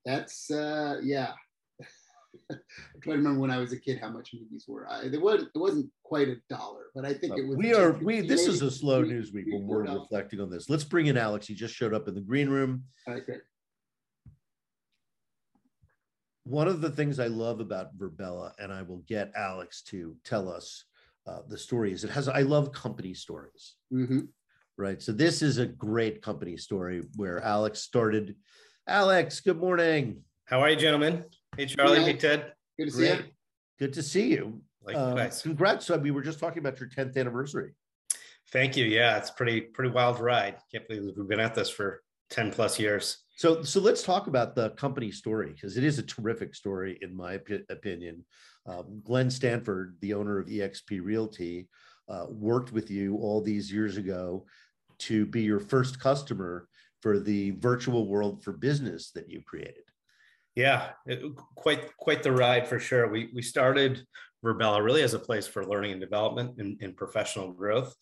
That's 0.05 0.49
uh, 0.49 0.99
yeah. 1.03 1.33
I'm 2.51 2.57
trying 3.01 3.17
to 3.17 3.17
remember 3.17 3.41
when 3.41 3.51
I 3.51 3.57
was 3.57 3.73
a 3.73 3.79
kid 3.79 3.99
how 3.99 4.09
much 4.09 4.31
movies 4.33 4.65
were. 4.67 4.87
I, 4.89 5.09
there 5.09 5.19
was 5.19 5.43
it 5.43 5.49
wasn't 5.55 5.91
quite 6.03 6.29
a 6.29 6.37
dollar, 6.49 6.85
but 6.95 7.03
I 7.03 7.13
think 7.13 7.37
it 7.37 7.45
was. 7.45 7.57
We 7.57 7.73
are 7.73 7.91
we. 7.91 8.21
This 8.21 8.47
is 8.47 8.61
a 8.61 8.71
slow 8.71 9.01
news 9.01 9.33
week 9.33 9.47
when 9.49 9.67
we're 9.67 9.83
reflecting 9.83 10.39
on 10.39 10.49
this. 10.49 10.69
Let's 10.69 10.85
bring 10.85 11.07
in 11.07 11.17
Alex. 11.17 11.47
He 11.47 11.55
just 11.55 11.75
showed 11.75 11.93
up 11.93 12.07
in 12.07 12.15
the 12.15 12.21
green 12.21 12.49
room. 12.49 12.83
All 13.07 13.13
right, 13.15 13.25
great 13.25 13.41
one 16.47 16.69
of 16.69 16.79
the 16.79 16.89
things 16.89 17.19
I 17.19 17.27
love 17.27 17.59
about 17.59 17.97
Virbela, 17.97 18.53
and 18.57 18.71
I 18.71 18.81
will 18.81 19.03
get 19.05 19.33
Alex 19.35 19.81
to 19.83 20.15
tell 20.23 20.47
us 20.47 20.85
uh, 21.27 21.39
the 21.47 21.57
story, 21.57 21.91
is 21.91 22.03
it 22.03 22.09
has, 22.09 22.27
I 22.27 22.41
love 22.41 22.71
company 22.71 23.13
stories. 23.13 23.75
Mm-hmm. 23.93 24.21
Right. 24.77 25.01
So 25.01 25.11
this 25.11 25.41
is 25.41 25.57
a 25.57 25.65
great 25.65 26.21
company 26.21 26.55
story 26.55 27.03
where 27.15 27.41
Alex 27.41 27.81
started. 27.81 28.35
Alex, 28.87 29.39
good 29.39 29.59
morning. 29.59 30.21
How 30.45 30.61
are 30.61 30.69
you, 30.69 30.75
gentlemen? 30.75 31.25
Hey, 31.57 31.65
Charlie. 31.65 32.03
Hey, 32.03 32.13
Ted. 32.13 32.53
Good 32.77 32.91
to 32.91 32.95
great. 32.95 33.09
see 33.09 33.15
you. 33.15 33.23
Good 33.79 33.93
to 33.93 34.03
see 34.03 34.27
you. 34.27 34.61
Likewise. 34.83 35.45
Um, 35.45 35.51
congrats. 35.51 35.85
So 35.87 35.97
we 35.97 36.11
were 36.11 36.21
just 36.21 36.39
talking 36.39 36.59
about 36.59 36.79
your 36.79 36.89
10th 36.89 37.17
anniversary. 37.17 37.73
Thank 38.51 38.77
you. 38.77 38.85
Yeah, 38.85 39.17
it's 39.17 39.31
pretty, 39.31 39.61
pretty 39.61 39.91
wild 39.91 40.19
ride. 40.19 40.57
Can't 40.71 40.87
believe 40.87 41.11
we've 41.17 41.27
been 41.27 41.39
at 41.39 41.55
this 41.55 41.69
for 41.69 42.01
10 42.29 42.51
plus 42.51 42.79
years. 42.79 43.17
So, 43.35 43.61
so 43.61 43.81
let's 43.81 44.03
talk 44.03 44.27
about 44.27 44.55
the 44.55 44.69
company 44.71 45.11
story 45.11 45.51
because 45.53 45.77
it 45.77 45.83
is 45.83 45.99
a 45.99 46.03
terrific 46.03 46.55
story, 46.55 46.97
in 47.01 47.15
my 47.15 47.39
opinion. 47.69 48.25
Um, 48.67 49.01
Glenn 49.03 49.29
Sanford, 49.29 49.95
the 50.01 50.13
owner 50.13 50.39
of 50.39 50.47
eXp 50.47 51.01
Realty, 51.01 51.69
uh, 52.09 52.25
worked 52.29 52.71
with 52.71 52.91
you 52.91 53.17
all 53.17 53.41
these 53.41 53.71
years 53.71 53.97
ago 53.97 54.45
to 54.99 55.25
be 55.25 55.41
your 55.41 55.59
first 55.59 55.99
customer 55.99 56.67
for 57.01 57.19
the 57.19 57.51
virtual 57.51 58.07
world 58.07 58.43
for 58.43 58.53
business 58.53 59.11
that 59.11 59.29
you 59.29 59.41
created. 59.45 59.83
Yeah, 60.55 60.89
it, 61.05 61.21
quite 61.55 61.95
quite 61.97 62.23
the 62.23 62.31
ride 62.31 62.67
for 62.67 62.79
sure. 62.79 63.07
We 63.09 63.29
we 63.33 63.43
started 63.43 64.03
Virbela 64.43 64.83
really 64.83 65.03
as 65.03 65.13
a 65.13 65.19
place 65.19 65.45
for 65.45 65.65
learning 65.65 65.91
and 65.91 66.01
development 66.01 66.55
and, 66.57 66.77
and 66.81 66.97
professional 66.97 67.51
growth. 67.51 67.95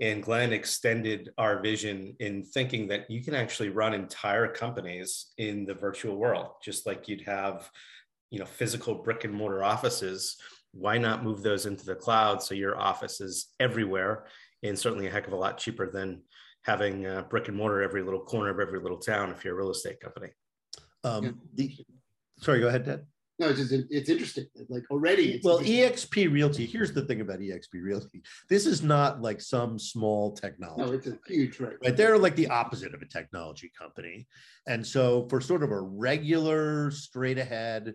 And 0.00 0.22
Glenn 0.22 0.52
extended 0.52 1.30
our 1.38 1.62
vision 1.62 2.16
in 2.18 2.42
thinking 2.42 2.88
that 2.88 3.08
you 3.10 3.22
can 3.22 3.34
actually 3.34 3.68
run 3.68 3.94
entire 3.94 4.48
companies 4.48 5.32
in 5.38 5.64
the 5.64 5.74
virtual 5.74 6.16
world, 6.16 6.48
just 6.62 6.84
like 6.84 7.08
you'd 7.08 7.22
have, 7.22 7.70
you 8.30 8.38
know, 8.38 8.46
physical 8.46 8.96
brick 8.96 9.24
and 9.24 9.34
mortar 9.34 9.62
offices. 9.62 10.36
Why 10.72 10.98
not 10.98 11.22
move 11.22 11.42
those 11.42 11.66
into 11.66 11.84
the 11.84 11.94
cloud 11.94 12.42
so 12.42 12.54
your 12.54 12.78
office 12.78 13.20
is 13.20 13.48
everywhere 13.60 14.26
and 14.62 14.78
certainly 14.78 15.06
a 15.06 15.10
heck 15.10 15.26
of 15.26 15.32
a 15.32 15.36
lot 15.36 15.58
cheaper 15.58 15.90
than 15.90 16.22
having 16.62 17.06
uh, 17.06 17.22
brick 17.22 17.48
and 17.48 17.56
mortar 17.56 17.82
every 17.82 18.02
little 18.02 18.20
corner 18.20 18.50
of 18.50 18.58
every 18.58 18.80
little 18.80 18.98
town 18.98 19.30
if 19.30 19.44
you're 19.44 19.54
a 19.54 19.56
real 19.56 19.70
estate 19.70 20.00
company. 20.00 20.28
Um, 21.04 21.24
yeah. 21.24 21.30
the, 21.54 21.76
sorry, 22.40 22.60
go 22.60 22.68
ahead, 22.68 22.84
Ted. 22.84 23.06
No, 23.38 23.48
it's 23.48 23.58
just 23.58 23.72
it's 23.90 24.08
interesting. 24.08 24.46
Like 24.68 24.84
already. 24.90 25.40
well, 25.42 25.58
EXP 25.58 26.32
Realty. 26.32 26.66
Here's 26.66 26.92
the 26.92 27.02
thing 27.02 27.20
about 27.20 27.40
EXP 27.40 27.82
Realty. 27.82 28.22
This 28.48 28.64
is 28.64 28.82
not 28.82 29.22
like 29.22 29.40
some 29.40 29.78
small 29.78 30.32
technology. 30.32 30.82
No, 30.82 30.92
it's 30.92 31.06
a 31.08 31.18
huge 31.26 31.58
right. 31.58 31.74
Right, 31.82 31.96
they're 31.96 32.16
like 32.16 32.36
the 32.36 32.46
opposite 32.48 32.94
of 32.94 33.02
a 33.02 33.06
technology 33.06 33.72
company, 33.76 34.28
and 34.68 34.86
so 34.86 35.26
for 35.28 35.40
sort 35.40 35.64
of 35.64 35.72
a 35.72 35.80
regular, 35.80 36.92
straight 36.92 37.38
ahead 37.38 37.94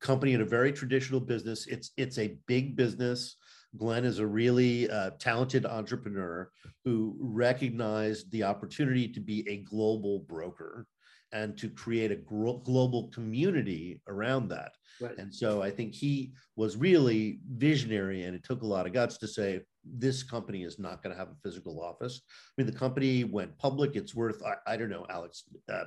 company 0.00 0.34
in 0.34 0.42
a 0.42 0.46
very 0.46 0.72
traditional 0.72 1.20
business, 1.20 1.66
it's 1.66 1.90
it's 1.96 2.18
a 2.18 2.36
big 2.46 2.76
business. 2.76 3.36
Glenn 3.76 4.04
is 4.04 4.18
a 4.18 4.26
really 4.26 4.88
uh, 4.88 5.10
talented 5.18 5.66
entrepreneur 5.66 6.50
who 6.84 7.16
recognized 7.20 8.30
the 8.30 8.44
opportunity 8.44 9.08
to 9.08 9.20
be 9.20 9.46
a 9.48 9.58
global 9.58 10.20
broker 10.20 10.86
and 11.32 11.56
to 11.58 11.68
create 11.68 12.10
a 12.10 12.16
gro- 12.16 12.58
global 12.64 13.08
community 13.08 14.00
around 14.08 14.48
that. 14.48 14.72
Right. 15.00 15.16
And 15.18 15.32
so 15.32 15.62
I 15.62 15.70
think 15.70 15.94
he 15.94 16.32
was 16.56 16.76
really 16.76 17.40
visionary, 17.48 18.24
and 18.24 18.34
it 18.34 18.42
took 18.42 18.62
a 18.62 18.66
lot 18.66 18.86
of 18.86 18.92
guts 18.92 19.18
to 19.18 19.28
say 19.28 19.60
this 19.84 20.22
company 20.22 20.64
is 20.64 20.78
not 20.78 21.02
going 21.02 21.14
to 21.14 21.18
have 21.18 21.28
a 21.28 21.36
physical 21.42 21.80
office. 21.80 22.20
I 22.26 22.62
mean, 22.62 22.66
the 22.66 22.78
company 22.78 23.24
went 23.24 23.56
public; 23.58 23.94
it's 23.94 24.14
worth 24.14 24.42
I, 24.44 24.72
I 24.72 24.76
don't 24.76 24.90
know, 24.90 25.06
Alex, 25.08 25.44
uh, 25.72 25.84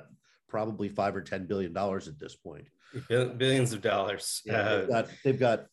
probably 0.48 0.88
five 0.88 1.14
or 1.14 1.20
ten 1.20 1.46
billion 1.46 1.72
dollars 1.72 2.08
at 2.08 2.18
this 2.18 2.36
point. 2.36 2.66
Billions 3.08 3.72
of 3.72 3.82
dollars. 3.82 4.40
Yeah, 4.46 4.60
uh, 4.60 4.78
they've 4.78 4.88
got, 4.88 5.08
they've 5.24 5.40
got 5.40 5.66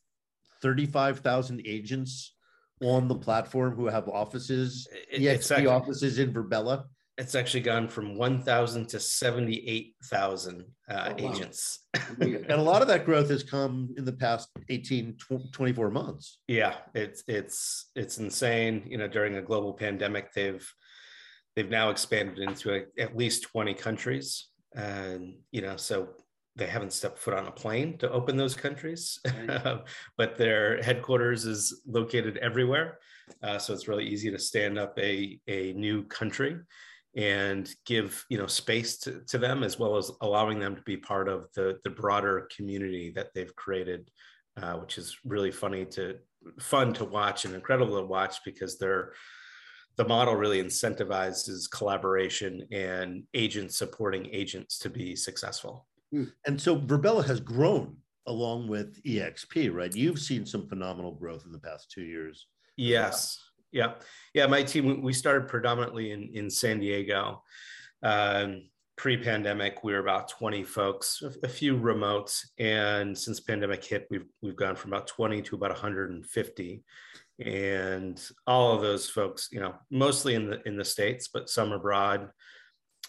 thirty-five 0.62 1.20
thousand 1.20 1.62
agents 1.66 2.36
on 2.82 3.08
the 3.08 3.16
platform 3.16 3.74
who 3.74 3.86
have 3.86 4.08
offices, 4.10 4.88
EXP 5.14 5.70
offices 5.70 6.20
in 6.20 6.34
Virbela 6.34 6.86
it's 7.20 7.36
actually 7.36 7.60
gone 7.60 7.90
from 7.90 8.16
1,000 8.16 8.88
to 8.88 9.00
78,000 9.00 10.64
uh, 10.90 10.94
oh, 10.94 10.96
wow. 10.96 11.16
agents. 11.18 11.80
and 12.22 12.50
a 12.50 12.62
lot 12.62 12.82
of 12.82 12.88
that 12.88 13.06
growth 13.06 13.30
has 13.30 13.44
come 13.44 13.94
in 13.98 14.06
the 14.06 14.14
past 14.14 14.48
18, 14.70 15.18
24 15.52 15.92
months. 15.92 16.40
Yeah, 16.48 16.76
it's 16.96 17.24
it's 17.28 17.92
it's 17.94 18.18
insane. 18.20 18.84
You 18.88 18.98
know, 18.98 19.08
during 19.08 19.36
a 19.36 19.42
global 19.42 19.74
pandemic, 19.74 20.34
they've 20.34 20.66
they've 21.56 21.70
now 21.70 21.90
expanded 21.90 22.40
into 22.40 22.74
a, 22.74 23.02
at 23.02 23.18
least 23.18 23.44
20 23.44 23.74
countries, 23.74 24.48
and 24.74 25.36
you 25.52 25.62
know, 25.62 25.76
so 25.76 26.10
they 26.56 26.68
haven't 26.68 26.94
stepped 26.94 27.20
foot 27.20 27.34
on 27.34 27.48
a 27.48 27.52
plane 27.52 27.98
to 27.98 28.10
open 28.12 28.38
those 28.38 28.56
countries, 28.56 29.20
right. 29.26 29.80
but 30.18 30.38
their 30.38 30.82
headquarters 30.82 31.46
is 31.46 31.82
located 31.86 32.38
everywhere. 32.38 33.00
Uh, 33.44 33.58
so 33.58 33.74
it's 33.74 33.88
really 33.90 34.08
easy 34.08 34.32
to 34.32 34.40
stand 34.40 34.80
up 34.80 34.98
a 34.98 35.38
a 35.48 35.74
new 35.74 36.04
country 36.06 36.58
and 37.20 37.76
give 37.86 38.26
you 38.30 38.38
know 38.38 38.48
space 38.48 38.98
to, 38.98 39.22
to 39.28 39.38
them 39.38 39.62
as 39.62 39.78
well 39.78 39.98
as 39.98 40.10
allowing 40.22 40.58
them 40.58 40.74
to 40.76 40.82
be 40.84 40.96
part 40.96 41.28
of 41.28 41.48
the 41.54 41.78
the 41.84 41.90
broader 41.90 42.48
community 42.56 43.12
that 43.14 43.28
they've 43.36 43.56
created 43.58 44.10
uh, 44.62 44.74
which 44.74 44.98
is 44.98 45.18
really 45.26 45.52
funny 45.52 45.84
to 45.86 46.18
fun 46.60 46.94
to 46.94 47.04
watch 47.04 47.44
and 47.44 47.54
incredible 47.54 48.00
to 48.00 48.06
watch 48.06 48.38
because 48.46 48.78
they're 48.78 49.12
the 49.98 50.08
model 50.08 50.34
really 50.34 50.64
incentivizes 50.64 51.70
collaboration 51.70 52.66
and 52.72 53.24
agents 53.34 53.78
supporting 53.78 54.26
agents 54.32 54.80
to 54.80 54.90
be 54.90 55.14
successful. 55.14 55.88
Hmm. 56.12 56.24
and 56.48 56.60
so 56.60 56.78
Virbela 56.78 57.26
has 57.26 57.40
grown 57.42 57.98
along 58.28 58.68
with 58.70 59.04
exp 59.04 59.74
right? 59.74 59.94
You've 59.94 60.20
seen 60.20 60.46
some 60.46 60.68
phenomenal 60.68 61.12
growth 61.12 61.44
in 61.46 61.52
the 61.52 61.60
past 61.60 61.92
two 61.92 62.04
years. 62.04 62.48
Yes 62.78 63.38
yeah, 63.72 63.94
yeah. 64.34 64.48
My 64.48 64.64
team 64.64 65.02
we 65.02 65.14
started 65.14 65.48
predominantly 65.48 66.12
in 66.12 66.30
in 66.34 66.50
San 66.50 66.80
Diego. 66.80 67.44
Um, 68.04 68.70
pre-pandemic, 68.96 69.82
we 69.82 69.94
were 69.94 70.00
about 70.00 70.28
20 70.28 70.62
folks, 70.66 71.24
a, 71.44 71.48
few 71.48 71.78
remotes, 71.78 72.42
and 72.58 73.18
since 73.18 73.40
pandemic 73.40 73.84
hit, 73.84 74.08
we've 74.10 74.26
we've 74.42 74.58
gone 74.58 74.76
from 74.76 74.92
about 74.92 75.08
20 75.08 75.42
to 75.44 75.56
about 75.56 75.72
150 75.72 76.84
and 77.46 78.22
all 78.46 78.74
of 78.76 78.82
those 78.82 79.10
folks 79.10 79.48
you 79.52 79.60
know 79.62 79.74
mostly 79.90 80.36
in 80.36 80.50
the 80.50 80.62
in 80.68 80.76
the 80.76 80.84
states 80.84 81.30
but 81.30 81.50
some 81.50 81.72
abroad 81.72 82.30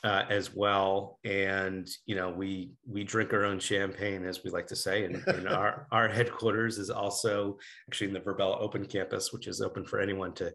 uh, 0.03 0.25
as 0.29 0.55
well. 0.55 1.19
And 1.25 1.89
you 2.07 2.15
know, 2.15 2.31
we 2.31 2.73
we 2.87 3.05
drink 3.05 3.33
our 3.33 3.45
own 3.45 3.59
champagne, 3.59 4.25
as 4.25 4.43
we 4.45 4.51
like 4.51 4.67
to 4.69 4.77
say, 4.77 5.05
and, 5.05 5.17
and 5.27 5.49
our 5.61 5.87
our 5.91 6.09
headquarters 6.09 6.79
is 6.79 6.91
also 6.91 7.59
actually 7.89 8.09
in 8.09 8.15
the 8.15 8.21
Virbela 8.21 8.61
Open 8.61 8.85
Campus, 8.87 9.33
which 9.33 9.47
is 9.47 9.61
open 9.61 9.85
for 9.85 10.01
anyone 10.01 10.33
to 10.35 10.53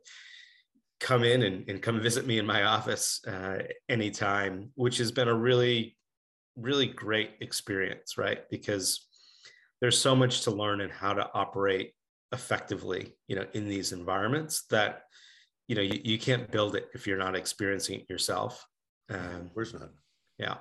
come 0.99 1.23
in 1.23 1.43
and, 1.43 1.69
and 1.69 1.81
come 1.81 1.99
visit 2.01 2.25
me 2.25 2.39
in 2.39 2.45
my 2.45 2.63
office 2.63 3.21
uh, 3.27 3.59
anytime, 3.89 4.71
which 4.75 4.97
has 4.97 5.11
been 5.11 5.27
a 5.27 5.33
really 5.33 5.97
really 6.57 6.87
great 6.87 7.31
experience, 7.41 8.17
right? 8.17 8.49
Because 8.49 9.05
there's 9.81 9.99
so 9.99 10.15
much 10.15 10.41
to 10.41 10.51
learn 10.51 10.79
and 10.79 10.91
how 10.91 11.13
to 11.13 11.29
operate 11.33 11.91
effectively, 12.31 13.13
you 13.27 13.35
know, 13.35 13.45
in 13.53 13.67
these 13.67 13.91
environments 13.91 14.65
that 14.69 15.01
you 15.67 15.75
know 15.75 15.81
you, 15.81 15.99
you 16.03 16.17
can't 16.17 16.51
build 16.51 16.75
it 16.75 16.87
if 16.93 17.05
you're 17.07 17.17
not 17.17 17.35
experiencing 17.35 17.99
it 17.99 18.09
yourself 18.09 18.65
um, 19.09 19.49
Where's 19.53 19.73
not? 19.73 19.89
Yeah. 20.37 20.55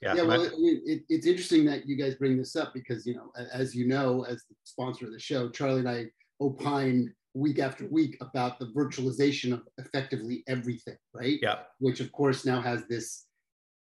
Yeah, 0.00 0.14
yeah 0.14 0.22
well, 0.22 0.42
it, 0.44 1.02
it's 1.08 1.26
interesting 1.26 1.64
that 1.66 1.86
you 1.86 1.96
guys 1.96 2.14
bring 2.14 2.38
this 2.38 2.54
up 2.54 2.72
because, 2.72 3.04
you 3.04 3.14
know, 3.14 3.32
as 3.52 3.74
you 3.74 3.88
know, 3.88 4.24
as 4.28 4.44
the 4.48 4.54
sponsor 4.62 5.06
of 5.06 5.12
the 5.12 5.18
show, 5.18 5.48
Charlie 5.48 5.80
and 5.80 5.88
I 5.88 6.06
opine 6.40 7.12
week 7.34 7.58
after 7.58 7.86
week 7.88 8.16
about 8.20 8.58
the 8.58 8.66
virtualization 8.66 9.52
of 9.52 9.62
effectively 9.78 10.44
everything, 10.46 10.96
right? 11.12 11.38
Yeah. 11.42 11.60
Which, 11.78 12.00
of 12.00 12.12
course, 12.12 12.44
now 12.44 12.60
has 12.60 12.84
this 12.88 13.26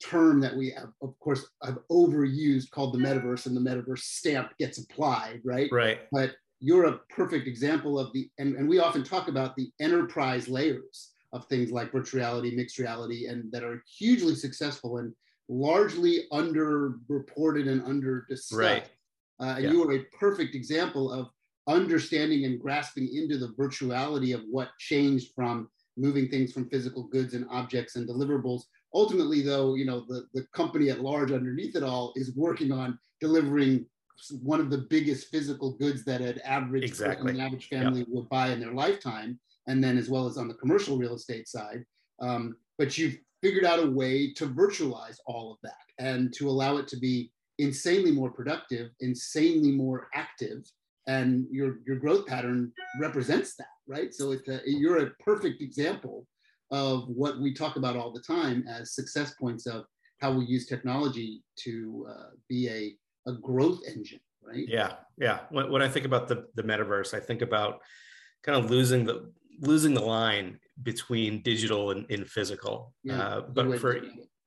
term 0.04 0.40
that 0.42 0.56
we 0.56 0.72
have, 0.72 0.90
of 1.02 1.18
course, 1.20 1.46
have 1.64 1.80
overused 1.92 2.72
called 2.72 2.94
the 2.94 3.00
metaverse, 3.00 3.46
and 3.46 3.56
the 3.56 3.62
metaverse 3.62 4.00
stamp 4.00 4.58
gets 4.58 4.80
applied, 4.80 5.42
right? 5.44 5.70
Right. 5.72 6.00
But 6.12 6.36
you're 6.60 6.86
a 6.86 7.00
perfect 7.10 7.48
example 7.48 8.00
of 8.00 8.12
the, 8.14 8.30
and, 8.40 8.56
and 8.56 8.68
we 8.68 8.80
often 8.80 9.04
talk 9.04 9.28
about 9.28 9.56
the 9.56 9.72
enterprise 9.80 10.48
layers 10.48 11.12
of 11.38 11.46
things 11.46 11.72
like 11.72 11.92
virtual 11.92 12.20
reality, 12.20 12.56
mixed 12.56 12.78
reality, 12.78 13.28
and 13.28 13.52
that 13.52 13.64
are 13.64 13.84
hugely 13.98 14.36
successful 14.36 14.98
and 14.98 15.14
largely 15.50 16.24
underreported 16.32 17.70
and 17.70 17.82
under 17.84 18.26
discussed. 18.30 18.60
Right. 18.60 18.90
Uh, 19.40 19.56
and 19.56 19.64
yeah. 19.64 19.72
you 19.72 19.88
are 19.88 19.94
a 19.94 20.04
perfect 20.20 20.56
example 20.56 21.12
of 21.12 21.30
understanding 21.68 22.46
and 22.46 22.60
grasping 22.60 23.10
into 23.14 23.38
the 23.38 23.50
virtuality 23.50 24.34
of 24.34 24.42
what 24.50 24.70
changed 24.80 25.32
from 25.36 25.70
moving 25.96 26.28
things 26.30 26.54
from 26.54 26.70
physical 26.70 27.04
goods 27.04 27.34
and 27.34 27.46
objects 27.50 27.96
and 27.96 28.08
deliverables. 28.08 28.64
Ultimately, 28.94 29.42
though, 29.42 29.76
you 29.76 29.86
know, 29.86 30.06
the, 30.08 30.26
the 30.34 30.46
company 30.54 30.90
at 30.90 31.02
large 31.02 31.32
underneath 31.32 31.76
it 31.76 31.84
all 31.84 32.14
is 32.16 32.36
working 32.36 32.72
on 32.72 32.98
delivering 33.20 33.86
one 34.42 34.60
of 34.60 34.70
the 34.70 34.78
biggest 34.90 35.28
physical 35.28 35.74
goods 35.74 36.04
that 36.06 36.22
an 36.22 36.40
average 36.44 36.84
exactly. 36.84 37.32
an 37.32 37.40
average 37.40 37.68
family 37.68 38.00
yep. 38.00 38.08
would 38.10 38.30
buy 38.30 38.50
in 38.50 38.60
their 38.60 38.74
lifetime 38.74 39.40
and 39.68 39.84
then 39.84 39.98
as 39.98 40.10
well 40.10 40.28
as 40.28 40.38
on 40.38 40.48
the 40.48 40.54
commercial 40.56 40.98
real 40.98 41.16
estate 41.16 41.48
side. 41.48 41.84
Um, 42.22 42.56
but 42.78 42.98
you've 42.98 43.18
figured 43.42 43.66
out 43.66 43.80
a 43.80 43.90
way 43.90 44.34
to 44.34 44.48
virtualize 44.48 45.18
all 45.28 45.52
of 45.52 45.58
that 45.64 45.74
and 46.00 46.34
to 46.34 46.50
allow 46.50 46.78
it 46.78 46.88
to 46.90 46.98
be 46.98 47.32
insanely 47.60 48.12
more 48.12 48.32
productive, 48.32 48.90
insanely 49.00 49.72
more 49.72 50.10
active, 50.14 50.64
and 51.08 51.48
your 51.52 51.80
your 51.86 51.98
growth 51.98 52.26
pattern 52.28 52.72
represents 53.00 53.56
that, 53.56 53.68
right? 53.88 54.14
So 54.14 54.32
it's 54.32 54.48
a, 54.48 54.62
you're 54.66 55.06
a 55.06 55.12
perfect 55.24 55.62
example 55.62 56.28
of 56.72 57.08
what 57.08 57.40
we 57.40 57.54
talk 57.54 57.78
about 57.78 57.96
all 57.96 58.12
the 58.12 58.22
time 58.22 58.66
as 58.68 58.94
success 58.94 59.34
points 59.40 59.66
of 59.66 59.86
how 60.20 60.34
we 60.34 60.46
use 60.46 60.66
technology 60.66 61.42
to 61.64 62.08
uh, 62.10 62.30
be 62.50 62.68
a, 62.68 63.30
a 63.30 63.34
growth 63.36 63.80
engine, 63.88 64.20
right? 64.44 64.66
Yeah, 64.68 64.94
yeah. 65.18 65.42
When, 65.50 65.72
when 65.72 65.82
I 65.82 65.88
think 65.88 66.06
about 66.06 66.28
the 66.28 66.46
the 66.56 66.64
metaverse, 66.64 67.14
I 67.14 67.20
think 67.20 67.42
about 67.42 67.82
kind 68.44 68.58
of 68.58 68.70
losing 68.70 69.06
the 69.06 69.32
losing 69.60 69.94
the 69.94 70.02
line 70.02 70.60
between 70.84 71.42
digital 71.42 71.92
and, 71.92 72.06
and 72.10 72.28
physical. 72.28 72.94
Yeah, 73.04 73.22
uh, 73.22 73.42
but 73.42 73.80
for 73.80 74.00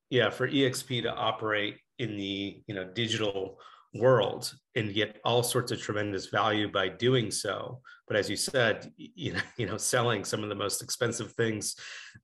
yeah, 0.09 0.29
for 0.29 0.47
EXP 0.47 1.03
to 1.03 1.13
operate 1.13 1.77
in 1.99 2.17
the 2.17 2.61
you 2.67 2.75
know 2.75 2.85
digital 2.85 3.59
world 3.93 4.53
and 4.75 4.93
get 4.93 5.19
all 5.25 5.43
sorts 5.43 5.71
of 5.71 5.81
tremendous 5.81 6.27
value 6.27 6.71
by 6.71 6.87
doing 6.87 7.29
so. 7.29 7.81
But 8.07 8.15
as 8.15 8.29
you 8.29 8.37
said, 8.37 8.91
you 8.97 9.33
know, 9.33 9.41
you 9.57 9.65
know, 9.67 9.77
selling 9.77 10.23
some 10.23 10.43
of 10.43 10.49
the 10.49 10.55
most 10.55 10.81
expensive 10.81 11.33
things 11.33 11.75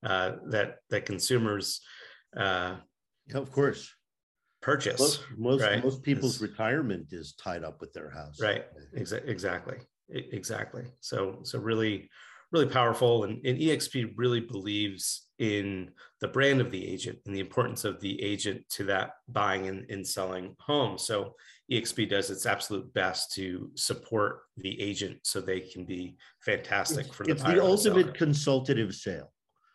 uh, 0.05 0.33
that 0.49 0.77
that 0.89 1.05
consumers 1.05 1.81
uh, 2.35 2.75
of 3.33 3.51
course 3.51 3.93
purchase. 4.61 4.99
Most 4.99 5.21
most, 5.37 5.61
right? 5.61 5.83
most 5.83 6.03
people's 6.03 6.41
It's- 6.41 6.49
retirement 6.51 7.07
is 7.11 7.33
tied 7.33 7.63
up 7.63 7.79
with 7.81 7.93
their 7.93 8.09
house. 8.09 8.39
Right. 8.41 8.65
Exa- 8.97 9.27
exactly. 9.27 9.77
Exactly. 10.09 10.85
So 11.01 11.39
so 11.43 11.59
really 11.59 12.09
really 12.51 12.67
powerful 12.67 13.23
and, 13.25 13.45
and 13.45 13.57
exp 13.59 14.13
really 14.15 14.39
believes 14.39 15.27
in 15.39 15.89
the 16.21 16.27
brand 16.27 16.61
of 16.61 16.71
the 16.71 16.87
agent 16.87 17.17
and 17.25 17.35
the 17.35 17.39
importance 17.39 17.83
of 17.83 17.99
the 17.99 18.21
agent 18.23 18.63
to 18.69 18.83
that 18.85 19.11
buying 19.27 19.67
and, 19.67 19.89
and 19.89 20.05
selling 20.07 20.55
homes 20.59 21.03
so 21.03 21.35
exp 21.71 22.09
does 22.09 22.29
its 22.29 22.45
absolute 22.45 22.91
best 22.93 23.33
to 23.33 23.69
support 23.75 24.39
the 24.57 24.79
agent 24.81 25.17
so 25.23 25.41
they 25.41 25.59
can 25.59 25.85
be 25.85 26.15
fantastic 26.41 27.13
for 27.13 27.25
the 27.25 27.31
It's 27.33 27.43
buyer 27.43 27.55
the 27.55 27.61
the 27.61 27.77
seller. 27.77 27.95
ultimate 27.97 28.13
consultative 28.17 28.95
sale, 28.95 29.31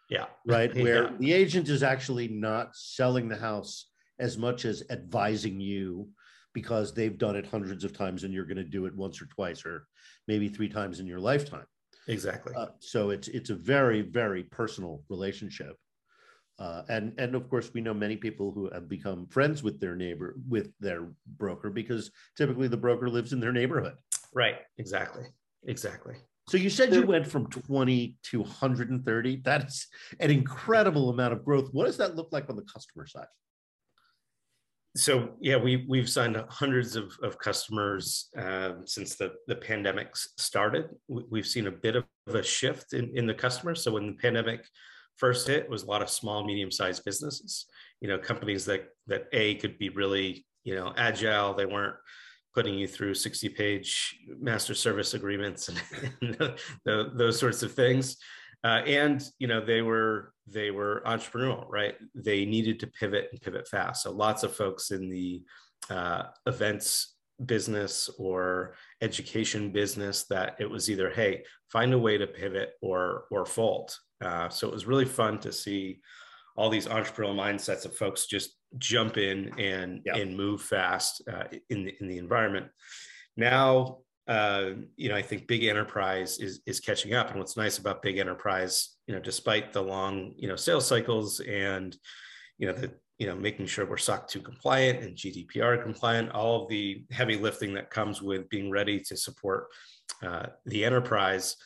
yeah 0.09 0.27
right? 0.47 0.75
Where 0.81 1.05
Yeah. 1.05 1.11
the 1.19 1.33
agent 1.33 1.69
is 1.69 1.83
actually 1.83 2.29
not 2.29 2.75
selling 2.75 3.29
the 3.29 3.37
house 3.37 3.89
as 4.19 4.39
much 4.39 4.65
as 4.65 4.83
advising 4.91 5.61
you 5.61 6.09
because 6.55 6.93
they've 6.93 7.17
done 7.19 7.37
it 7.37 7.47
hundreds 7.47 7.85
of 7.85 7.93
times 7.97 8.25
and 8.25 8.33
you're 8.33 8.45
going 8.47 8.57
to 8.57 8.65
do 8.65 8.87
it 8.87 8.95
once 8.97 9.21
or 9.23 9.27
twice 9.27 9.65
or 9.65 9.87
maybe 10.29 10.49
three 10.49 10.69
times 10.69 11.01
in 11.01 11.07
your 11.07 11.21
lifetime. 11.21 11.65
Exactly 12.09 12.55
Uh, 12.57 12.67
so 12.81 13.11
it's 13.11 13.29
it's 13.29 13.51
a 13.51 13.55
very 13.55 14.03
very 14.03 14.43
personal 14.45 15.03
relationship, 15.09 15.77
uh, 16.59 16.83
and 16.89 17.15
and 17.19 17.35
of 17.35 17.49
course 17.49 17.71
we 17.75 17.81
know 17.81 17.95
many 17.95 18.17
people 18.17 18.53
who 18.53 18.71
have 18.71 18.89
become 18.89 19.27
friends 19.27 19.63
with 19.63 19.81
their 19.81 19.95
neighbor 19.95 20.37
with 20.49 20.73
their 20.81 21.13
broker 21.37 21.71
because 21.71 22.11
typically 22.37 22.69
the 22.69 22.77
broker 22.77 23.09
lives 23.09 23.33
in 23.33 23.41
their 23.41 23.53
neighborhood. 23.53 23.95
right 24.35 24.57
exactly 24.79 25.25
exactly 25.67 26.17
So 26.49 26.57
you 26.57 26.71
said 26.71 26.93
you 26.93 27.07
went 27.07 27.27
from 27.27 27.47
20 27.47 28.17
to 28.31 28.41
130. 28.41 29.37
That's 29.45 29.87
an 30.19 30.31
incredible 30.31 31.09
amount 31.11 31.33
of 31.35 31.45
growth. 31.45 31.69
What 31.71 31.87
does 31.87 31.97
that 31.99 32.17
look 32.17 32.31
like 32.33 32.51
on 32.51 32.57
the 32.57 32.67
customer 32.75 33.07
side? 33.07 33.31
So 34.95 35.31
yeah 35.41 35.57
we 35.57 35.87
we've 35.89 36.09
signed 36.09 36.37
hundreds 36.51 36.97
of, 36.97 37.17
of 37.23 37.39
customers 37.39 38.29
um, 38.37 38.83
since 38.87 39.17
the 39.17 39.33
the 39.47 39.57
pandemic 39.57 40.15
started. 40.15 40.91
We- 41.09 41.25
we've 41.31 41.47
seen 41.47 41.67
a 41.67 41.73
bit 41.73 41.97
of 41.97 42.05
a 42.27 42.43
shift 42.43 42.93
in, 42.93 43.11
in 43.17 43.27
the 43.27 43.35
customers. 43.35 43.83
So 43.83 43.93
when 43.93 44.07
the 44.07 44.13
pandemic 44.15 44.67
first 45.17 45.47
hit 45.47 45.65
it 45.65 45.71
was 45.71 45.83
a 45.83 45.87
lot 45.87 46.03
of 46.03 46.11
small 46.11 46.45
medium 46.45 46.71
sized 46.71 47.05
businesses 47.05 47.67
you 48.01 48.09
know 48.09 48.19
companies 48.19 48.65
that 48.65 48.89
that 49.07 49.27
a 49.33 49.55
could 49.57 49.79
be 49.79 49.89
really 49.91 50.45
you 50.65 50.75
know 50.75 50.93
agile. 50.97 51.55
They 51.55 51.67
weren't 51.67 51.97
putting 52.55 52.75
you 52.75 52.87
through 52.87 53.15
60 53.15 53.49
page 53.51 54.19
master 54.39 54.75
service 54.75 55.15
agreements 55.15 55.71
and, 55.71 55.81
and 56.85 57.19
those 57.19 57.39
sorts 57.39 57.63
of 57.63 57.73
things 57.73 58.19
uh, 58.65 58.83
and 58.87 59.23
you 59.39 59.47
know 59.47 59.65
they 59.65 59.83
were 59.83 60.33
they 60.47 60.71
were 60.71 61.03
entrepreneurial 61.07 61.65
right? 61.69 61.95
They 62.15 62.45
needed 62.45 62.81
to 62.81 62.87
pivot 62.89 63.29
and 63.33 63.41
pivot 63.41 63.69
fast. 63.69 64.03
So 64.03 64.11
lots 64.13 64.43
of 64.43 64.55
folks 64.55 64.91
in 64.91 65.09
the 65.09 65.43
uh, 65.91 66.25
events 66.47 67.17
business 67.47 68.09
or 68.19 68.75
education 69.01 69.73
business 69.73 70.25
that 70.31 70.55
it 70.61 70.71
was 70.71 70.89
either 70.91 71.11
hey 71.11 71.43
find 71.71 71.93
a 71.93 71.99
way 71.99 72.17
to 72.19 72.27
pivot 72.27 72.71
or 72.83 73.25
or 73.31 73.45
fold. 73.47 73.97
Uh, 74.21 74.49
so 74.49 74.69
it 74.69 74.73
was 74.73 74.87
really 74.87 75.05
fun 75.05 75.39
to 75.41 75.51
see 75.53 76.01
all 76.57 76.71
these 76.71 76.87
entrepreneurial 76.87 77.35
mindsets 77.35 77.85
of 77.85 77.97
folks 77.97 78.27
just 78.27 78.51
jump 78.79 79.17
in 79.17 79.59
and 79.59 80.03
Yeah. 80.05 80.17
and 80.17 80.37
move 80.37 80.63
fast 80.63 81.23
uh, 81.33 81.45
in 81.71 81.85
the, 81.85 81.95
in 82.01 82.07
the 82.09 82.19
environment. 82.19 82.67
Now 83.37 83.99
uh, 84.29 84.71
you 84.97 85.09
know, 85.09 85.17
I 85.17 85.23
think 85.23 85.47
big 85.47 85.65
enterprise 85.65 86.39
is 86.39 86.61
is 86.67 86.81
catching 86.81 87.15
up. 87.15 87.31
And 87.31 87.39
what's 87.39 87.57
nice 87.57 87.79
about 87.79 88.03
big 88.03 88.19
enterprise, 88.19 88.97
you 89.07 89.15
know, 89.15 89.21
despite 89.21 89.73
the 89.73 89.83
long, 89.83 90.35
you 90.37 90.49
know, 90.49 90.57
sales 90.57 90.87
cycles 90.87 91.41
and, 91.41 91.97
you 92.59 92.67
know, 92.67 92.73
the 92.73 92.93
you 93.19 93.29
know, 93.29 93.37
making 93.37 93.67
sure 93.67 93.87
we're 93.87 93.99
SOC 93.99 94.27
2 94.27 94.41
compliant 94.41 95.05
and 95.05 95.17
GDPR 95.17 95.81
compliant, 95.81 96.33
all 96.33 96.63
of 96.63 96.69
the 96.69 97.05
heavy 97.13 97.37
lifting 97.37 97.73
that 97.75 97.89
comes 97.89 98.21
with 98.21 98.49
being 98.49 98.69
ready 98.69 98.99
to 98.99 99.17
support 99.17 99.69
uh, 100.25 100.47
the 100.67 100.85
enterprise, 100.85 101.57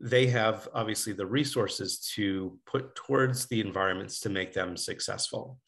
they 0.00 0.28
have 0.28 0.68
obviously 0.72 1.12
the 1.12 1.26
resources 1.26 1.98
to 2.14 2.56
put 2.64 2.94
towards 2.94 3.46
the 3.46 3.60
environments 3.60 4.20
to 4.20 4.28
make 4.28 4.52
them 4.52 4.76
successful. 4.76 5.58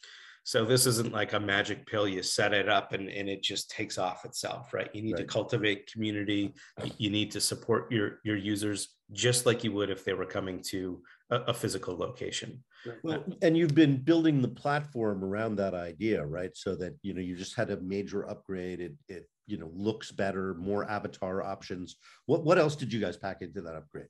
So 0.44 0.64
this 0.64 0.86
isn't 0.86 1.12
like 1.12 1.34
a 1.34 1.40
magic 1.40 1.86
pill. 1.86 2.08
You 2.08 2.22
set 2.22 2.52
it 2.52 2.68
up 2.68 2.92
and, 2.92 3.08
and 3.08 3.28
it 3.28 3.42
just 3.42 3.70
takes 3.70 3.96
off 3.96 4.24
itself, 4.24 4.74
right? 4.74 4.92
You 4.92 5.02
need 5.02 5.16
to 5.16 5.24
cultivate 5.24 5.90
community. 5.92 6.52
You- 6.84 6.92
You 6.98 7.10
need 7.10 7.30
to 7.32 7.40
support 7.40 7.90
your, 7.92 8.18
your 8.24 8.36
users 8.36 8.88
just 9.12 9.46
like 9.46 9.62
you 9.62 9.72
would 9.72 9.90
if 9.90 10.04
they 10.04 10.14
were 10.14 10.26
coming 10.26 10.60
to 10.70 11.02
a, 11.30 11.36
a 11.48 11.54
physical 11.54 11.96
location. 11.96 12.64
Uh, 12.86 12.92
well, 13.04 13.24
and 13.42 13.56
you've 13.56 13.74
been 13.74 13.96
building 14.02 14.42
the 14.42 14.48
platform 14.48 15.22
around 15.24 15.56
that 15.56 15.74
idea, 15.74 16.24
right? 16.24 16.50
So 16.56 16.74
that 16.76 16.96
you 17.02 17.14
know 17.14 17.20
you 17.20 17.36
just 17.36 17.54
had 17.54 17.70
a 17.70 17.80
major 17.80 18.28
upgrade. 18.28 18.80
It 18.80 18.94
it 19.08 19.28
you 19.46 19.58
know 19.58 19.70
looks 19.74 20.10
better, 20.10 20.54
more 20.54 20.90
avatar 20.90 21.42
options. 21.42 21.96
What 22.26 22.42
what 22.44 22.58
else 22.58 22.74
did 22.74 22.92
you 22.92 23.00
guys 23.00 23.16
pack 23.16 23.42
into 23.42 23.60
that 23.62 23.76
upgrade? 23.76 24.08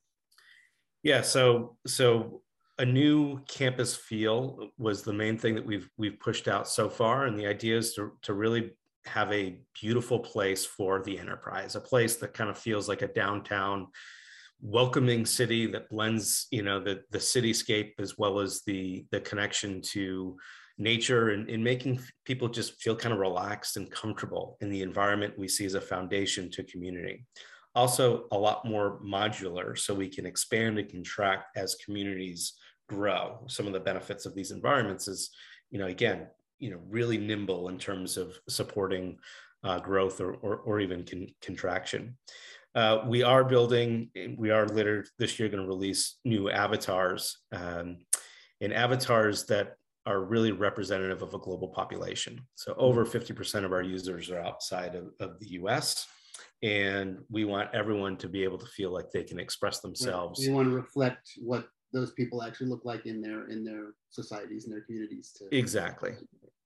Yeah, 1.02 1.22
so 1.22 1.76
so 1.86 2.42
a 2.78 2.84
new 2.84 3.40
campus 3.48 3.94
feel 3.94 4.70
was 4.78 5.02
the 5.02 5.12
main 5.12 5.38
thing 5.38 5.54
that 5.54 5.66
we've 5.66 5.88
we've 5.98 6.18
pushed 6.18 6.48
out 6.48 6.68
so 6.68 6.88
far, 6.88 7.26
and 7.26 7.38
the 7.38 7.46
idea 7.46 7.76
is 7.76 7.94
to 7.94 8.12
to 8.22 8.34
really 8.34 8.72
have 9.04 9.32
a 9.32 9.58
beautiful 9.80 10.18
place 10.18 10.64
for 10.64 11.02
the 11.02 11.18
enterprise, 11.18 11.74
a 11.74 11.80
place 11.80 12.16
that 12.16 12.34
kind 12.34 12.48
of 12.48 12.56
feels 12.56 12.88
like 12.88 13.02
a 13.02 13.08
downtown, 13.08 13.88
welcoming 14.60 15.26
city 15.26 15.66
that 15.66 15.90
blends, 15.90 16.46
you 16.50 16.62
know, 16.62 16.80
the 16.80 17.02
the 17.10 17.18
cityscape 17.18 17.92
as 17.98 18.16
well 18.16 18.40
as 18.40 18.62
the 18.66 19.04
the 19.10 19.20
connection 19.20 19.82
to 19.82 20.36
nature 20.78 21.30
and 21.30 21.50
in 21.50 21.62
making 21.62 22.00
people 22.24 22.48
just 22.48 22.80
feel 22.80 22.96
kind 22.96 23.12
of 23.12 23.20
relaxed 23.20 23.76
and 23.76 23.90
comfortable 23.90 24.56
in 24.62 24.70
the 24.70 24.82
environment 24.82 25.38
we 25.38 25.46
see 25.46 25.66
as 25.66 25.74
a 25.74 25.80
foundation 25.80 26.50
to 26.50 26.64
community 26.64 27.24
also 27.74 28.26
a 28.32 28.38
lot 28.38 28.64
more 28.64 29.00
modular 29.04 29.78
so 29.78 29.94
we 29.94 30.08
can 30.08 30.26
expand 30.26 30.78
and 30.78 30.90
contract 30.90 31.56
as 31.56 31.76
communities 31.84 32.54
grow. 32.88 33.44
Some 33.48 33.66
of 33.66 33.72
the 33.72 33.80
benefits 33.80 34.26
of 34.26 34.34
these 34.34 34.50
environments 34.50 35.08
is 35.08 35.30
you 35.70 35.78
know 35.78 35.86
again 35.86 36.26
you 36.58 36.70
know 36.70 36.80
really 36.88 37.18
nimble 37.18 37.68
in 37.68 37.78
terms 37.78 38.16
of 38.16 38.38
supporting 38.48 39.18
uh, 39.64 39.78
growth 39.78 40.20
or, 40.20 40.34
or, 40.34 40.56
or 40.56 40.80
even 40.80 41.04
con- 41.04 41.34
contraction. 41.40 42.16
Uh, 42.74 43.02
we 43.06 43.22
are 43.22 43.44
building 43.44 44.10
we 44.36 44.50
are 44.50 44.66
later 44.68 45.04
this 45.18 45.38
year 45.38 45.48
going 45.48 45.62
to 45.62 45.68
release 45.68 46.18
new 46.24 46.50
avatars 46.50 47.38
um, 47.52 47.98
and 48.60 48.72
avatars 48.72 49.44
that 49.44 49.76
are 50.04 50.24
really 50.24 50.52
representative 50.52 51.22
of 51.22 51.34
a 51.34 51.38
global 51.38 51.68
population. 51.68 52.40
So 52.56 52.74
over 52.76 53.04
50% 53.04 53.64
of 53.64 53.72
our 53.72 53.82
users 53.82 54.30
are 54.30 54.40
outside 54.40 54.96
of, 54.96 55.10
of 55.20 55.38
the 55.38 55.46
us 55.46 56.06
and 56.62 57.18
we 57.30 57.44
want 57.44 57.68
everyone 57.74 58.16
to 58.16 58.28
be 58.28 58.44
able 58.44 58.58
to 58.58 58.66
feel 58.66 58.90
like 58.90 59.10
they 59.10 59.24
can 59.24 59.40
express 59.40 59.80
themselves 59.80 60.40
We 60.40 60.52
want 60.52 60.68
to 60.68 60.74
reflect 60.74 61.32
what 61.40 61.66
those 61.92 62.12
people 62.12 62.42
actually 62.42 62.68
look 62.68 62.84
like 62.84 63.06
in 63.06 63.20
their 63.20 63.48
in 63.48 63.64
their 63.64 63.94
societies 64.10 64.64
and 64.64 64.72
their 64.72 64.82
communities. 64.82 65.32
To 65.38 65.56
exactly. 65.56 66.12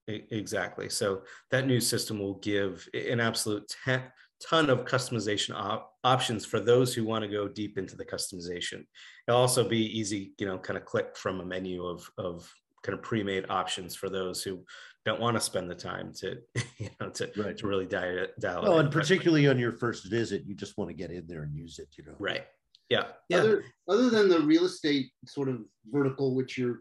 Exactly. 0.08 0.88
So 0.88 1.22
that 1.50 1.66
new 1.66 1.80
system 1.80 2.20
will 2.20 2.34
give 2.34 2.88
an 2.94 3.18
absolute 3.18 3.74
te- 3.84 4.04
ton 4.40 4.70
of 4.70 4.84
customization 4.84 5.52
op- 5.52 5.90
options 6.04 6.44
for 6.44 6.60
those 6.60 6.94
who 6.94 7.02
want 7.04 7.24
to 7.24 7.28
go 7.28 7.48
deep 7.48 7.76
into 7.76 7.96
the 7.96 8.04
customization. 8.04 8.84
It'll 9.26 9.40
also 9.40 9.68
be 9.68 9.98
easy 9.98 10.32
you 10.38 10.46
know 10.46 10.58
kind 10.58 10.76
of 10.76 10.84
click 10.84 11.16
from 11.16 11.40
a 11.40 11.44
menu 11.44 11.84
of 11.84 12.08
of 12.18 12.48
kind 12.84 12.96
of 12.96 13.02
pre-made 13.02 13.46
options 13.48 13.96
for 13.96 14.08
those 14.08 14.44
who 14.44 14.64
don't 15.06 15.20
want 15.20 15.36
to 15.36 15.40
spend 15.40 15.70
the 15.70 15.74
time 15.74 16.12
to 16.12 16.36
you 16.78 16.90
know 17.00 17.08
to, 17.10 17.30
Right. 17.36 17.56
to 17.56 17.66
really 17.66 17.86
dial, 17.86 18.26
dial 18.40 18.64
it 18.64 18.68
Oh, 18.68 18.74
in. 18.74 18.80
and 18.86 18.90
But- 18.92 19.00
particularly 19.00 19.46
on 19.48 19.58
your 19.58 19.72
first 19.72 20.10
visit, 20.10 20.44
you 20.44 20.54
just 20.54 20.76
want 20.76 20.90
to 20.90 20.94
get 20.94 21.10
in 21.10 21.26
there 21.26 21.44
and 21.44 21.54
use 21.54 21.78
it. 21.78 21.88
You 21.96 22.04
know, 22.04 22.16
right 22.18 22.44
yeah 22.90 23.04
yeah 23.28 23.38
Other, 23.38 23.64
other 23.88 24.10
than 24.10 24.28
the 24.28 24.40
real 24.40 24.64
estate 24.64 25.06
sort 25.26 25.48
of 25.48 25.60
vertical, 25.90 26.34
which 26.34 26.58
you're 26.58 26.80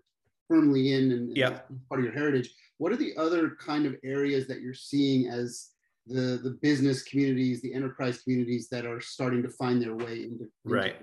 firmly 0.49 0.93
in 0.93 1.11
and, 1.11 1.27
and 1.29 1.37
Yeah. 1.37 1.59
part 1.87 1.99
of 2.01 2.03
your 2.05 2.13
heritage, 2.13 2.53
what 2.77 2.91
are 2.91 2.97
the 2.97 3.15
other 3.17 3.51
kind 3.59 3.85
of 3.85 3.95
areas 4.03 4.47
that 4.47 4.59
you're 4.61 4.73
seeing 4.91 5.27
as 5.29 5.69
the, 6.07 6.39
the 6.43 6.51
business 6.61 7.01
communities, 7.01 7.61
the 7.61 7.73
enterprise 7.73 8.21
communities 8.21 8.69
that 8.69 8.85
are 8.85 9.01
starting 9.01 9.41
to 9.41 9.49
find 9.49 9.81
their 9.81 9.95
way 9.95 10.23
into, 10.23 10.43
into 10.43 10.49
Right. 10.65 10.95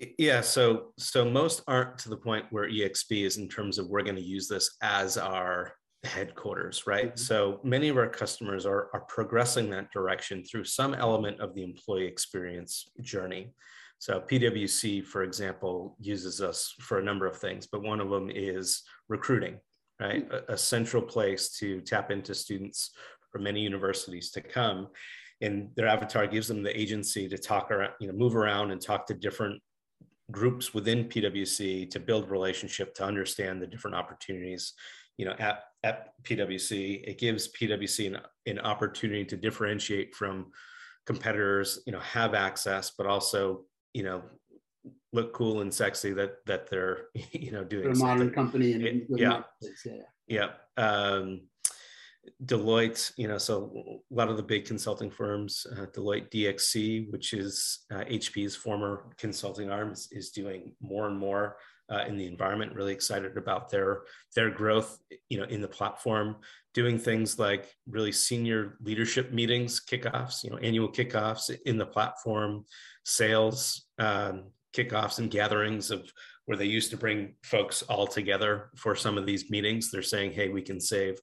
Virbela? 0.00 0.04
I'm 0.04 0.04
curious 0.04 0.04
on 0.04 0.04
that. 0.04 0.14
Yeah, 0.18 0.40
so 0.40 0.92
so 0.98 1.24
most 1.24 1.62
aren't 1.66 1.98
to 1.98 2.08
the 2.08 2.16
point 2.16 2.46
where 2.50 2.68
EXP 2.68 3.24
is 3.24 3.38
in 3.38 3.48
terms 3.48 3.78
of 3.78 3.88
we're 3.88 4.02
going 4.02 4.16
to 4.16 4.22
use 4.22 4.48
this 4.48 4.76
as 4.82 5.16
our 5.18 5.72
headquarters, 6.04 6.86
right? 6.86 7.14
Mhm. 7.14 7.18
So 7.18 7.60
many 7.64 7.88
of 7.88 7.96
our 7.96 8.08
customers 8.08 8.66
are 8.66 8.90
are 8.94 9.04
progressing 9.08 9.70
that 9.70 9.90
direction 9.92 10.44
through 10.44 10.64
some 10.64 10.94
element 10.94 11.40
of 11.40 11.54
the 11.54 11.62
employee 11.62 12.06
experience 12.06 12.90
journey. 13.00 13.54
So 13.98 14.20
PwC, 14.20 15.00
for 15.02 15.22
example, 15.22 15.96
uses 15.98 16.42
us 16.42 16.74
for 16.80 16.98
a 16.98 17.02
number 17.02 17.26
of 17.26 17.38
things, 17.38 17.66
but 17.66 17.82
one 17.82 18.00
of 18.00 18.10
them 18.10 18.30
is 18.30 18.82
recruiting, 19.08 19.58
right? 19.98 20.30
A, 20.30 20.52
a 20.52 20.58
central 20.58 21.02
place 21.02 21.56
to 21.58 21.80
tap 21.80 22.10
into 22.10 22.34
students 22.34 22.90
from 23.32 23.44
many 23.44 23.60
universities 23.62 24.30
to 24.32 24.42
come 24.42 24.88
and 25.40 25.70
their 25.76 25.88
avatar 25.88 26.26
gives 26.26 26.48
them 26.48 26.62
the 26.62 26.78
agency 26.78 27.28
to 27.28 27.38
talk 27.38 27.70
around, 27.70 27.92
you 28.00 28.06
know, 28.06 28.14
move 28.14 28.36
around 28.36 28.70
and 28.70 28.80
talk 28.80 29.06
to 29.06 29.14
different 29.14 29.62
groups 30.30 30.74
within 30.74 31.04
PwC 31.04 31.90
to 31.90 32.00
build 32.00 32.30
relationship 32.30 32.94
to 32.94 33.04
understand 33.04 33.62
the 33.62 33.66
different 33.66 33.96
opportunities 33.96 34.72
you 35.16 35.24
know 35.24 35.34
at, 35.38 35.64
at 35.82 36.22
PwC. 36.24 37.02
It 37.06 37.18
gives 37.18 37.48
PwC 37.48 38.08
an, 38.08 38.18
an 38.46 38.58
opportunity 38.58 39.24
to 39.24 39.36
differentiate 39.36 40.14
from 40.14 40.46
competitors, 41.06 41.80
you 41.86 41.92
know, 41.92 42.00
have 42.00 42.34
access, 42.34 42.92
but 42.96 43.06
also, 43.06 43.62
you 43.94 44.02
know, 44.02 44.22
look 45.12 45.32
cool 45.32 45.62
and 45.62 45.72
sexy 45.72 46.12
that 46.12 46.44
that 46.46 46.68
they're 46.68 47.06
you 47.32 47.50
know 47.50 47.64
doing 47.64 47.84
they're 47.84 47.92
a 47.92 47.96
modern 47.96 48.30
company 48.30 48.72
and 48.72 48.84
it, 48.84 49.06
yeah. 49.08 49.42
yeah 49.84 49.92
yeah 50.28 50.48
um, 50.76 51.40
Deloitte, 52.44 53.12
you 53.16 53.28
know, 53.28 53.38
so 53.38 54.00
a 54.10 54.14
lot 54.14 54.28
of 54.28 54.36
the 54.36 54.42
big 54.42 54.64
consulting 54.64 55.10
firms, 55.10 55.66
uh, 55.72 55.86
Deloitte 55.86 56.30
DXC, 56.30 57.10
which 57.10 57.32
is 57.32 57.84
uh, 57.92 58.04
HP's 58.04 58.56
former 58.56 59.04
consulting 59.18 59.70
arm, 59.70 59.92
is, 59.92 60.08
is 60.10 60.30
doing 60.30 60.72
more 60.80 61.06
and 61.06 61.18
more 61.18 61.56
uh, 61.90 62.04
in 62.06 62.16
the 62.16 62.26
environment. 62.26 62.74
Really 62.74 62.92
excited 62.92 63.36
about 63.36 63.70
their 63.70 64.02
their 64.34 64.50
growth, 64.50 64.98
you 65.28 65.38
know, 65.38 65.44
in 65.44 65.60
the 65.60 65.68
platform, 65.68 66.36
doing 66.74 66.98
things 66.98 67.38
like 67.38 67.72
really 67.88 68.12
senior 68.12 68.76
leadership 68.82 69.32
meetings, 69.32 69.80
kickoffs, 69.80 70.42
you 70.42 70.50
know, 70.50 70.58
annual 70.58 70.88
kickoffs 70.88 71.56
in 71.64 71.78
the 71.78 71.86
platform, 71.86 72.64
sales 73.04 73.86
um, 73.98 74.44
kickoffs 74.74 75.18
and 75.18 75.30
gatherings 75.30 75.90
of 75.90 76.12
where 76.46 76.56
they 76.56 76.64
used 76.64 76.90
to 76.90 76.96
bring 76.96 77.34
folks 77.42 77.82
all 77.82 78.06
together 78.06 78.70
for 78.76 78.94
some 78.94 79.18
of 79.18 79.26
these 79.26 79.50
meetings. 79.50 79.90
They're 79.90 80.02
saying, 80.02 80.32
hey, 80.32 80.48
we 80.48 80.62
can 80.62 80.80
save 80.80 81.18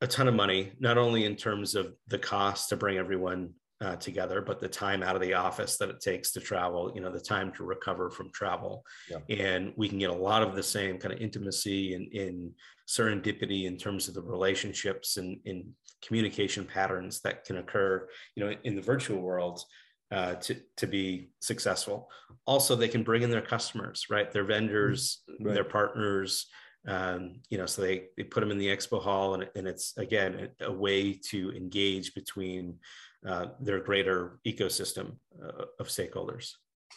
a 0.00 0.06
ton 0.06 0.28
of 0.28 0.34
money, 0.34 0.72
not 0.78 0.98
only 0.98 1.24
in 1.24 1.36
terms 1.36 1.74
of 1.74 1.94
the 2.08 2.18
cost 2.18 2.68
to 2.68 2.76
bring 2.76 2.98
everyone 2.98 3.50
uh, 3.80 3.96
together, 3.96 4.40
but 4.40 4.60
the 4.60 4.68
time 4.68 5.02
out 5.02 5.14
of 5.14 5.22
the 5.22 5.34
office 5.34 5.76
that 5.78 5.90
it 5.90 6.00
takes 6.00 6.32
to 6.32 6.40
travel, 6.40 6.92
you 6.94 7.00
know, 7.00 7.12
the 7.12 7.20
time 7.20 7.52
to 7.52 7.64
recover 7.64 8.10
from 8.10 8.30
travel. 8.32 8.84
Yeah. 9.10 9.18
And 9.28 9.72
we 9.76 9.88
can 9.88 9.98
get 9.98 10.10
a 10.10 10.14
lot 10.14 10.42
of 10.42 10.54
the 10.54 10.62
same 10.62 10.98
kind 10.98 11.12
of 11.12 11.20
intimacy 11.20 11.94
and 11.94 12.10
in 12.12 12.52
serendipity 12.88 13.64
in 13.64 13.76
terms 13.76 14.08
of 14.08 14.14
the 14.14 14.22
relationships 14.22 15.16
and 15.16 15.38
in 15.44 15.72
communication 16.02 16.64
patterns 16.64 17.20
that 17.20 17.44
can 17.44 17.58
occur, 17.58 18.08
you 18.34 18.44
know, 18.44 18.54
in 18.64 18.76
the 18.76 18.82
virtual 18.82 19.20
world 19.20 19.62
uh, 20.10 20.34
to, 20.36 20.56
to 20.76 20.86
be 20.86 21.30
successful. 21.40 22.08
Also, 22.46 22.76
they 22.76 22.88
can 22.88 23.02
bring 23.02 23.22
in 23.22 23.30
their 23.30 23.42
customers, 23.42 24.06
right? 24.08 24.30
Their 24.30 24.44
vendors, 24.44 25.22
right. 25.40 25.54
their 25.54 25.64
partners, 25.64 26.46
um, 26.86 27.40
you 27.50 27.58
know, 27.58 27.66
so 27.66 27.82
they, 27.82 28.04
they 28.16 28.22
put 28.22 28.40
them 28.40 28.50
in 28.50 28.58
the 28.58 28.68
expo 28.68 29.02
hall 29.02 29.34
and, 29.34 29.48
and 29.56 29.66
it's, 29.66 29.96
again, 29.96 30.50
a, 30.60 30.66
a 30.66 30.72
way 30.72 31.12
to 31.30 31.52
engage 31.52 32.14
between 32.14 32.78
uh, 33.26 33.46
their 33.60 33.80
greater 33.80 34.38
ecosystem 34.46 35.16
uh, 35.42 35.64
of 35.80 35.88
stakeholders. 35.88 36.52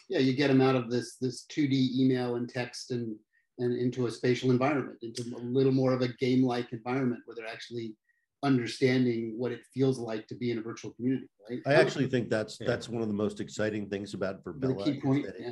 Yeah, 0.08 0.20
you 0.20 0.32
get 0.34 0.48
them 0.48 0.60
out 0.60 0.76
of 0.76 0.90
this 0.90 1.16
this 1.20 1.46
2D 1.52 1.94
email 1.96 2.36
and 2.36 2.48
text 2.48 2.90
and 2.90 3.16
and 3.58 3.76
into 3.76 4.06
a 4.06 4.10
spatial 4.10 4.50
environment, 4.50 4.98
into 5.02 5.22
a 5.36 5.40
little 5.40 5.72
more 5.72 5.92
of 5.92 6.02
a 6.02 6.08
game-like 6.08 6.72
environment 6.72 7.22
where 7.26 7.34
they're 7.36 7.46
actually 7.46 7.94
understanding 8.42 9.34
what 9.36 9.52
it 9.52 9.60
feels 9.74 9.98
like 9.98 10.26
to 10.26 10.34
be 10.34 10.50
in 10.50 10.58
a 10.58 10.62
virtual 10.62 10.92
community. 10.92 11.28
Right? 11.48 11.60
I 11.66 11.74
actually 11.74 12.06
think 12.06 12.30
that's 12.30 12.58
yeah. 12.60 12.66
that's 12.66 12.88
one 12.88 13.02
of 13.02 13.08
the 13.08 13.14
most 13.14 13.40
exciting 13.40 13.88
things 13.88 14.14
about 14.14 14.42
Virbela. 14.44 14.84
The 14.84 14.92
key 14.92 15.00
point, 15.00 15.26
it, 15.26 15.36
yeah. 15.38 15.50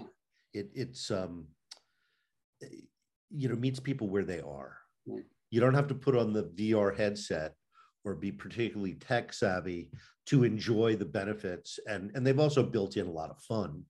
It, 0.55 0.71
it's 0.75 1.11
um, 1.11 1.47
you 3.31 3.49
know 3.49 3.57
meets 3.57 3.81
people 3.81 4.09
where 4.09 4.25
they 4.25 4.41
are. 4.41 4.77
Right. 5.07 5.25
You 5.51 5.61
don't 5.61 5.75
have 5.75 5.89
to 5.89 5.95
put 5.95 6.17
on 6.17 6.33
the 6.33 6.45
VR 6.45 6.97
headset 6.97 7.55
or 8.05 8.15
be 8.15 8.33
particularly 8.33 8.95
tech 8.95 9.33
savvy 9.33 9.91
to 10.27 10.45
enjoy 10.45 10.97
the 10.97 11.05
benefits 11.05 11.79
and 11.87 12.11
and 12.15 12.27
they've 12.27 12.39
also 12.39 12.63
built 12.63 12.97
in 12.97 13.07
a 13.07 13.11
lot 13.11 13.31
of 13.31 13.41
fun 13.43 13.83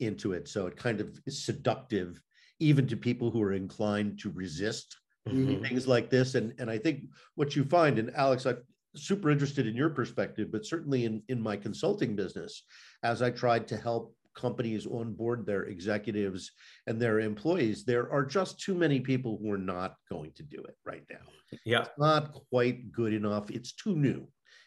into 0.00 0.32
it 0.32 0.48
so 0.48 0.66
it 0.66 0.76
kind 0.76 1.00
of 1.00 1.18
is 1.26 1.44
seductive 1.44 2.20
even 2.60 2.86
to 2.86 2.96
people 2.96 3.30
who 3.30 3.42
are 3.42 3.52
inclined 3.52 4.18
to 4.18 4.30
resist 4.30 4.96
mm-hmm. 5.28 5.62
things 5.62 5.86
like 5.86 6.10
this 6.10 6.34
and 6.34 6.52
and 6.58 6.70
i 6.70 6.78
think 6.78 7.04
what 7.34 7.56
you 7.56 7.64
find 7.64 7.98
and 7.98 8.14
alex 8.14 8.46
i'm 8.46 8.58
super 8.94 9.30
interested 9.30 9.66
in 9.66 9.76
your 9.76 9.90
perspective 9.90 10.50
but 10.50 10.66
certainly 10.66 11.04
in 11.04 11.22
in 11.28 11.40
my 11.40 11.56
consulting 11.56 12.16
business 12.16 12.64
as 13.02 13.22
i 13.22 13.30
tried 13.30 13.66
to 13.68 13.76
help 13.76 14.14
companies 14.36 14.86
onboard 14.86 15.44
their 15.44 15.64
executives 15.64 16.52
and 16.86 17.00
their 17.00 17.20
employees 17.20 17.84
there 17.84 18.10
are 18.12 18.24
just 18.24 18.60
too 18.60 18.74
many 18.74 19.00
people 19.00 19.38
who 19.40 19.50
are 19.50 19.58
not 19.58 19.96
going 20.10 20.30
to 20.32 20.42
do 20.42 20.58
it 20.58 20.76
right 20.84 21.04
now 21.10 21.26
yeah 21.64 21.80
it's 21.80 21.98
not 21.98 22.32
quite 22.50 22.92
good 22.92 23.12
enough 23.12 23.50
it's 23.50 23.72
too 23.72 23.96
new 23.96 24.26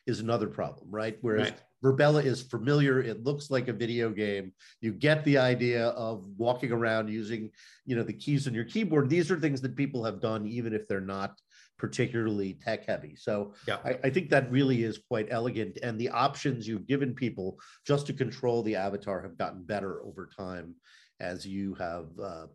is 0.09 0.19
another 0.19 0.47
problem, 0.47 0.87
right? 0.89 1.17
Whereas 1.21 1.51
right. 1.51 1.61
Virbela 1.83 2.25
is 2.25 2.41
familiar, 2.41 2.99
it 2.99 3.23
looks 3.23 3.49
like 3.49 3.67
a 3.67 3.73
video 3.73 4.09
game. 4.09 4.51
You 4.81 4.91
get 4.91 5.23
the 5.23 5.37
idea 5.37 5.89
of 5.89 6.25
walking 6.37 6.71
around 6.71 7.09
using, 7.09 7.51
you 7.85 7.95
know, 7.95 8.03
the 8.03 8.13
keys 8.13 8.47
on 8.47 8.53
your 8.53 8.65
keyboard. 8.65 9.09
These 9.09 9.31
are 9.31 9.39
things 9.39 9.61
that 9.61 9.75
people 9.75 10.03
have 10.03 10.19
done 10.19 10.47
even 10.47 10.73
if 10.73 10.87
they're 10.87 10.99
not 10.99 11.39
particularly 11.79 12.59
tech 12.61 12.85
heavy. 12.85 13.15
So 13.15 13.53
yeah. 13.67 13.77
I, 13.83 13.97
I, 14.03 14.09
think 14.09 14.29
that 14.29 14.51
really 14.51 14.83
is 14.83 14.97
quite 14.97 15.27
elegant. 15.31 15.79
And 15.81 15.99
the 15.99 16.09
options 16.09 16.67
you've 16.67 16.85
given 16.85 17.15
people 17.15 17.57
just 17.87 18.05
to 18.07 18.13
control 18.13 18.61
the 18.61 18.75
avatar 18.75 19.21
have 19.21 19.37
gotten 19.37 19.63
better 19.63 20.03
over 20.03 20.29
time 20.37 20.75
as 21.19 21.47
you 21.47 21.73
have, 21.75 22.07
uh, 22.21 22.47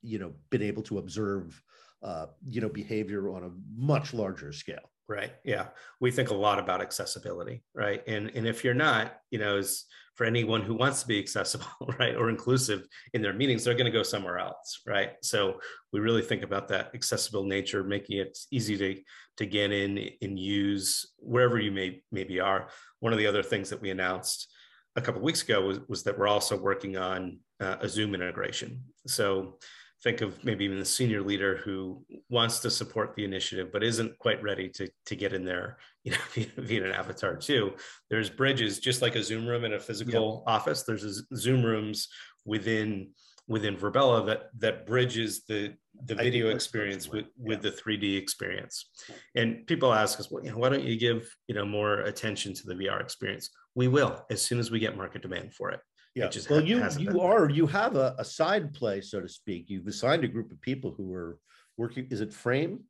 you 0.00 0.18
know, 0.18 0.32
been 0.50 0.62
able 0.62 0.82
to 0.84 0.98
observe, 0.98 1.60
uh, 2.02 2.26
you 2.48 2.60
know, 2.60 2.68
behavior 2.68 3.28
on 3.28 3.44
a 3.44 3.50
much 3.76 4.14
larger 4.14 4.52
scale 4.52 4.91
right 5.08 5.32
yeah. 5.44 5.68
We 6.00 6.10
think 6.10 6.30
a 6.30 6.34
lot 6.34 6.58
about 6.58 6.80
accessibility 6.80 7.62
right? 7.74 8.02
And 8.06 8.30
and 8.34 8.46
if 8.46 8.64
you're 8.64 8.74
not 8.74 9.14
you 9.30 9.38
know 9.38 9.56
is 9.58 9.84
for 10.14 10.24
anyone 10.24 10.60
who 10.60 10.74
wants 10.74 11.00
to 11.00 11.08
be 11.08 11.18
accessible 11.18 11.66
right 11.98 12.14
or 12.14 12.28
inclusive 12.28 12.86
in 13.14 13.22
their 13.22 13.32
meetings 13.32 13.64
they're 13.64 13.74
going 13.74 13.86
to 13.86 13.98
go 13.98 14.02
somewhere 14.02 14.38
else 14.38 14.80
right? 14.86 15.12
So 15.22 15.60
we 15.92 16.00
really 16.00 16.22
think 16.22 16.42
about 16.42 16.68
that 16.68 16.90
accessible 16.94 17.44
nature 17.44 17.82
making 17.84 18.18
it 18.18 18.38
easy 18.50 18.76
to 18.78 19.00
to 19.38 19.46
get 19.46 19.72
in 19.72 20.10
and 20.20 20.38
use 20.38 21.12
wherever 21.18 21.58
you 21.58 21.72
may 21.72 22.02
maybe 22.10 22.40
are. 22.40 22.68
One 23.00 23.12
of 23.12 23.18
the 23.18 23.26
other 23.26 23.42
things 23.42 23.70
that 23.70 23.80
we 23.80 23.90
announced 23.90 24.48
a 24.96 25.00
couple 25.00 25.22
weeks 25.22 25.42
ago 25.42 25.62
was, 25.62 25.80
was 25.88 26.02
that 26.02 26.18
we're 26.18 26.28
also 26.28 26.56
working 26.58 26.96
on 26.96 27.38
uh, 27.60 27.76
a 27.80 27.88
zoom 27.88 28.14
integration. 28.14 28.82
So 29.06 29.58
think 30.02 30.20
of 30.20 30.42
maybe 30.44 30.64
even 30.64 30.78
the 30.78 30.84
senior 30.84 31.22
leader 31.22 31.58
who 31.58 32.04
wants 32.28 32.58
to 32.60 32.70
support 32.70 33.14
the 33.14 33.24
initiative 33.24 33.70
but 33.72 33.84
isn't 33.84 34.16
quite 34.18 34.42
ready 34.42 34.68
to, 34.68 34.88
to 35.06 35.14
get 35.14 35.32
in 35.32 35.44
there 35.44 35.78
you 36.04 36.12
know 36.12 36.18
via, 36.34 36.46
via 36.56 36.84
an 36.84 36.92
avatar 36.92 37.36
too 37.36 37.72
there's 38.10 38.28
bridges 38.28 38.80
just 38.80 39.02
like 39.02 39.14
a 39.14 39.22
zoom 39.22 39.46
room 39.46 39.64
in 39.64 39.74
a 39.74 39.80
physical 39.80 40.42
yep. 40.46 40.54
office 40.54 40.82
there's 40.82 41.04
a 41.04 41.36
zoom 41.36 41.62
rooms 41.62 42.08
within 42.44 43.08
within 43.46 43.76
virbela 43.76 44.26
that 44.26 44.50
that 44.58 44.86
bridges 44.86 45.44
the 45.48 45.74
the 46.06 46.14
video 46.14 46.48
experience 46.48 47.08
with 47.08 47.26
with 47.36 47.62
the 47.62 47.70
3D 47.70 48.16
experience. 48.16 48.90
And 49.34 49.66
people 49.66 49.92
ask 49.92 50.18
us, 50.18 50.30
well, 50.30 50.44
you 50.44 50.50
know, 50.50 50.58
why 50.58 50.68
don't 50.68 50.84
you 50.84 50.98
give 50.98 51.34
you 51.48 51.54
know 51.54 51.64
more 51.64 52.00
attention 52.00 52.54
to 52.54 52.66
the 52.66 52.74
VR 52.74 53.00
experience? 53.00 53.50
We 53.74 53.88
will 53.88 54.24
as 54.30 54.42
soon 54.42 54.58
as 54.58 54.70
we 54.70 54.78
get 54.78 54.96
market 54.96 55.22
demand 55.22 55.54
for 55.54 55.70
it. 55.70 55.80
Yeah. 56.14 56.28
well, 56.50 56.60
ha- 56.60 56.66
you 56.66 56.88
you 56.98 57.20
are 57.20 57.48
you 57.48 57.66
have 57.66 57.96
a, 57.96 58.14
a 58.18 58.24
side 58.24 58.74
play, 58.74 59.00
so 59.00 59.20
to 59.20 59.28
speak. 59.28 59.70
You've 59.70 59.86
assigned 59.86 60.24
a 60.24 60.28
group 60.28 60.52
of 60.52 60.60
people 60.60 60.94
who 60.96 61.12
are 61.14 61.38
working. 61.76 62.06
Is 62.10 62.20
it 62.20 62.32
Frame? 62.34 62.80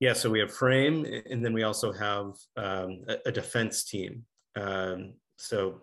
Yeah. 0.00 0.12
So 0.12 0.28
we 0.28 0.40
have 0.40 0.52
Frame, 0.52 1.06
and 1.30 1.44
then 1.44 1.52
we 1.52 1.62
also 1.62 1.92
have 1.92 2.34
um, 2.56 3.04
a, 3.08 3.18
a, 3.26 3.32
defense 3.32 3.84
team. 3.84 4.24
Um, 4.56 5.14
so 5.36 5.82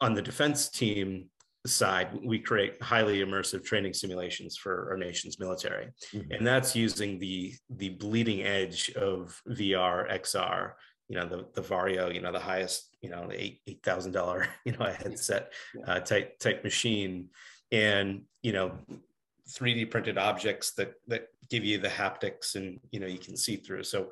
on 0.00 0.14
the 0.14 0.22
defense 0.22 0.68
team 0.68 1.28
side, 1.66 2.16
we 2.24 2.38
create 2.38 2.80
highly 2.80 3.18
immersive 3.18 3.64
training 3.64 3.94
simulations 3.94 4.56
for 4.56 4.90
our 4.90 4.96
nation's 4.96 5.40
military, 5.40 5.88
mm-hmm. 6.14 6.30
and 6.30 6.46
that's 6.46 6.76
using 6.76 7.18
the 7.18 7.52
the 7.68 7.90
bleeding 7.90 8.42
edge 8.42 8.90
of 8.90 9.40
VR, 9.48 10.08
XR, 10.20 10.72
you 11.10 11.16
know 11.16 11.26
the 11.26 11.46
the 11.54 11.62
Varjo, 11.62 12.14
you 12.14 12.22
know 12.22 12.32
the 12.32 12.38
highest, 12.38 12.89
you 13.00 13.10
know 13.10 13.28
eight 13.32 13.60
eight 13.66 13.82
thousand 13.82 14.12
dollar, 14.12 14.48
you 14.64 14.72
know 14.72 14.86
a 14.86 14.92
headset 14.92 15.52
uh, 15.86 16.00
type 16.00 16.38
type 16.38 16.64
machine, 16.64 17.28
and 17.72 18.22
you 18.42 18.52
know 18.52 18.72
3D 19.50 19.90
printed 19.90 20.16
objects 20.16 20.72
that 20.72 20.94
that 21.08 21.28
give 21.48 21.64
you 21.64 21.78
the 21.78 21.88
haptics 21.88 22.54
and 22.54 22.78
you 22.92 23.00
know 23.00 23.06
you 23.06 23.18
can 23.18 23.36
see 23.36 23.56
through. 23.56 23.82
So 23.82 24.10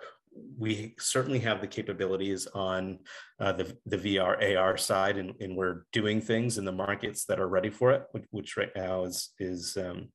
we 0.57 0.95
certainly 0.99 1.39
have 1.41 1.61
the 1.61 1.67
capabilities 1.67 2.47
on 2.55 2.99
uh, 3.41 3.53
the, 3.53 3.77
the 3.87 3.97
VR 3.97 4.57
AR 4.57 4.77
side, 4.77 5.17
and, 5.17 5.35
and, 5.41 5.57
we're 5.57 5.85
doing 5.93 6.21
things 6.21 6.59
in 6.59 6.65
the 6.65 6.73
markets 6.73 7.25
that 7.25 7.41
are 7.41 7.49
ready 7.49 7.71
for 7.71 7.93
it, 7.93 8.05
which, 8.13 8.25
which 8.31 8.57
right 8.57 8.71
now 8.77 9.05
is 9.05 9.31
is 9.39 9.77
um, 9.77 10.09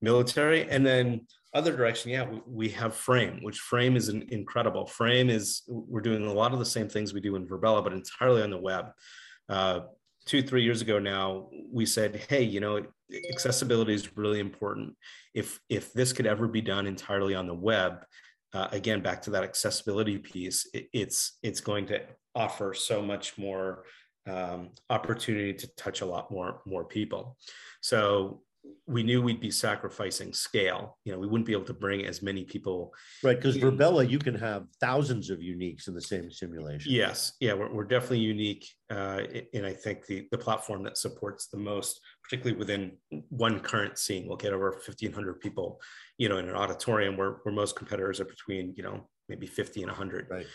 military. 0.00 0.68
And 0.68 0.84
then 0.84 1.26
other 1.54 1.76
direction, 1.76 2.10
yeah, 2.10 2.26
we, 2.46 2.70
have 2.70 2.94
Frame, 2.94 3.40
which 3.42 3.58
Frame 3.58 3.96
is 3.96 4.08
an 4.08 4.26
incredible. 4.30 4.86
Frame 4.86 5.28
is 5.28 5.62
we're 5.68 6.00
doing 6.00 6.26
a 6.26 6.32
lot 6.32 6.52
of 6.52 6.58
the 6.58 6.64
same 6.64 6.88
things 6.88 7.12
we 7.12 7.20
do 7.20 7.36
in 7.36 7.46
virbela 7.46 7.84
but 7.84 7.92
entirely 7.92 8.42
on 8.42 8.50
the 8.50 8.58
web. 8.58 8.86
Uh, 9.48 9.80
two 10.24 10.42
three 10.42 10.62
years 10.62 10.80
ago 10.80 10.98
now, 10.98 11.48
we 11.70 11.84
said, 11.84 12.24
hey, 12.28 12.42
you 12.42 12.60
know, 12.60 12.82
accessibility 13.30 13.92
is 13.92 14.16
really 14.16 14.40
important. 14.40 14.96
If 15.34 15.60
if 15.68 15.92
this 15.92 16.12
could 16.12 16.26
ever 16.26 16.48
be 16.48 16.62
done 16.62 16.86
entirely 16.86 17.34
on 17.34 17.46
the 17.46 17.54
web, 17.54 18.04
uh, 18.54 18.68
again 18.72 19.00
back 19.00 19.22
to 19.22 19.30
that 19.30 19.44
accessibility 19.44 20.18
piece 20.18 20.66
it, 20.74 20.88
it's 20.92 21.38
it's 21.42 21.60
going 21.60 21.86
to 21.86 22.00
offer 22.34 22.74
so 22.74 23.00
much 23.02 23.38
more 23.38 23.84
um, 24.28 24.70
opportunity 24.90 25.52
to 25.52 25.66
touch 25.74 26.00
a 26.00 26.06
lot 26.06 26.30
more 26.30 26.60
more 26.66 26.84
people. 26.84 27.36
So 27.80 28.42
we 28.86 29.02
knew 29.02 29.22
we'd 29.22 29.40
be 29.40 29.50
sacrificing 29.50 30.32
scale. 30.32 30.98
You 31.04 31.12
know, 31.12 31.18
we 31.18 31.26
wouldn't 31.26 31.46
be 31.46 31.52
able 31.52 31.64
to 31.64 31.74
bring 31.74 32.04
as 32.04 32.22
many 32.22 32.44
people. 32.44 32.92
Right, 33.22 33.36
because 33.36 33.56
Virbela, 33.56 34.08
you 34.08 34.18
can 34.18 34.34
have 34.34 34.66
thousands 34.80 35.30
of 35.30 35.38
uniques 35.38 35.88
in 35.88 35.94
the 35.94 36.00
same 36.00 36.30
simulation. 36.30 36.92
Yes, 36.92 37.32
yeah, 37.40 37.54
we're, 37.54 37.72
we're 37.72 37.84
definitely 37.84 38.20
unique, 38.20 38.66
uh, 38.90 39.22
and 39.54 39.66
I 39.66 39.72
think 39.72 40.06
the 40.06 40.26
the 40.30 40.38
platform 40.38 40.82
that 40.84 40.98
supports 40.98 41.48
the 41.48 41.58
most, 41.58 42.00
particularly 42.22 42.58
within 42.58 42.92
one 43.28 43.60
current 43.60 43.98
scene, 43.98 44.26
we'll 44.26 44.36
get 44.36 44.52
over 44.52 44.70
1,500 44.70 45.40
people. 45.40 45.80
You 46.18 46.28
know, 46.28 46.38
in 46.38 46.48
an 46.48 46.54
auditorium 46.54 47.16
where 47.16 47.38
where 47.42 47.54
most 47.54 47.76
competitors 47.76 48.20
are 48.20 48.26
between 48.26 48.74
you 48.76 48.82
know 48.82 49.08
maybe 49.28 49.46
50 49.46 49.82
and 49.82 49.90
100. 49.90 50.26
Right. 50.30 50.46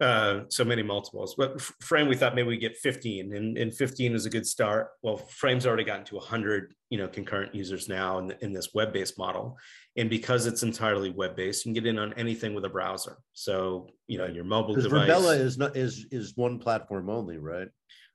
Uh, 0.00 0.42
so 0.48 0.64
many 0.64 0.82
multiples. 0.82 1.34
But 1.36 1.60
Frame, 1.60 2.06
we 2.06 2.14
thought 2.14 2.36
maybe 2.36 2.46
we 2.46 2.56
get 2.56 2.76
15, 2.76 3.34
and, 3.34 3.58
and 3.58 3.74
15 3.74 4.14
is 4.14 4.26
a 4.26 4.30
good 4.30 4.46
start. 4.46 4.90
Well, 5.02 5.16
Frame's 5.16 5.66
already 5.66 5.82
gotten 5.82 6.04
to 6.04 6.14
100, 6.14 6.72
you 6.90 6.98
know, 6.98 7.08
concurrent 7.08 7.52
users 7.52 7.88
now 7.88 8.20
in, 8.20 8.32
in 8.40 8.52
this 8.52 8.72
web-based 8.74 9.18
model, 9.18 9.56
and 9.96 10.08
because 10.08 10.46
it's 10.46 10.62
entirely 10.62 11.10
web-based, 11.10 11.66
you 11.66 11.72
can 11.72 11.82
get 11.82 11.88
in 11.88 11.98
on 11.98 12.12
anything 12.12 12.54
with 12.54 12.64
a 12.64 12.68
browser. 12.68 13.18
So 13.32 13.88
you 14.06 14.18
know, 14.18 14.26
your 14.26 14.44
mobile 14.44 14.76
device. 14.76 15.08
Virbela 15.08 15.38
is 15.38 15.58
not 15.58 15.76
is 15.76 16.06
is 16.12 16.36
one 16.36 16.60
platform 16.60 17.10
only, 17.10 17.38
right? 17.38 17.68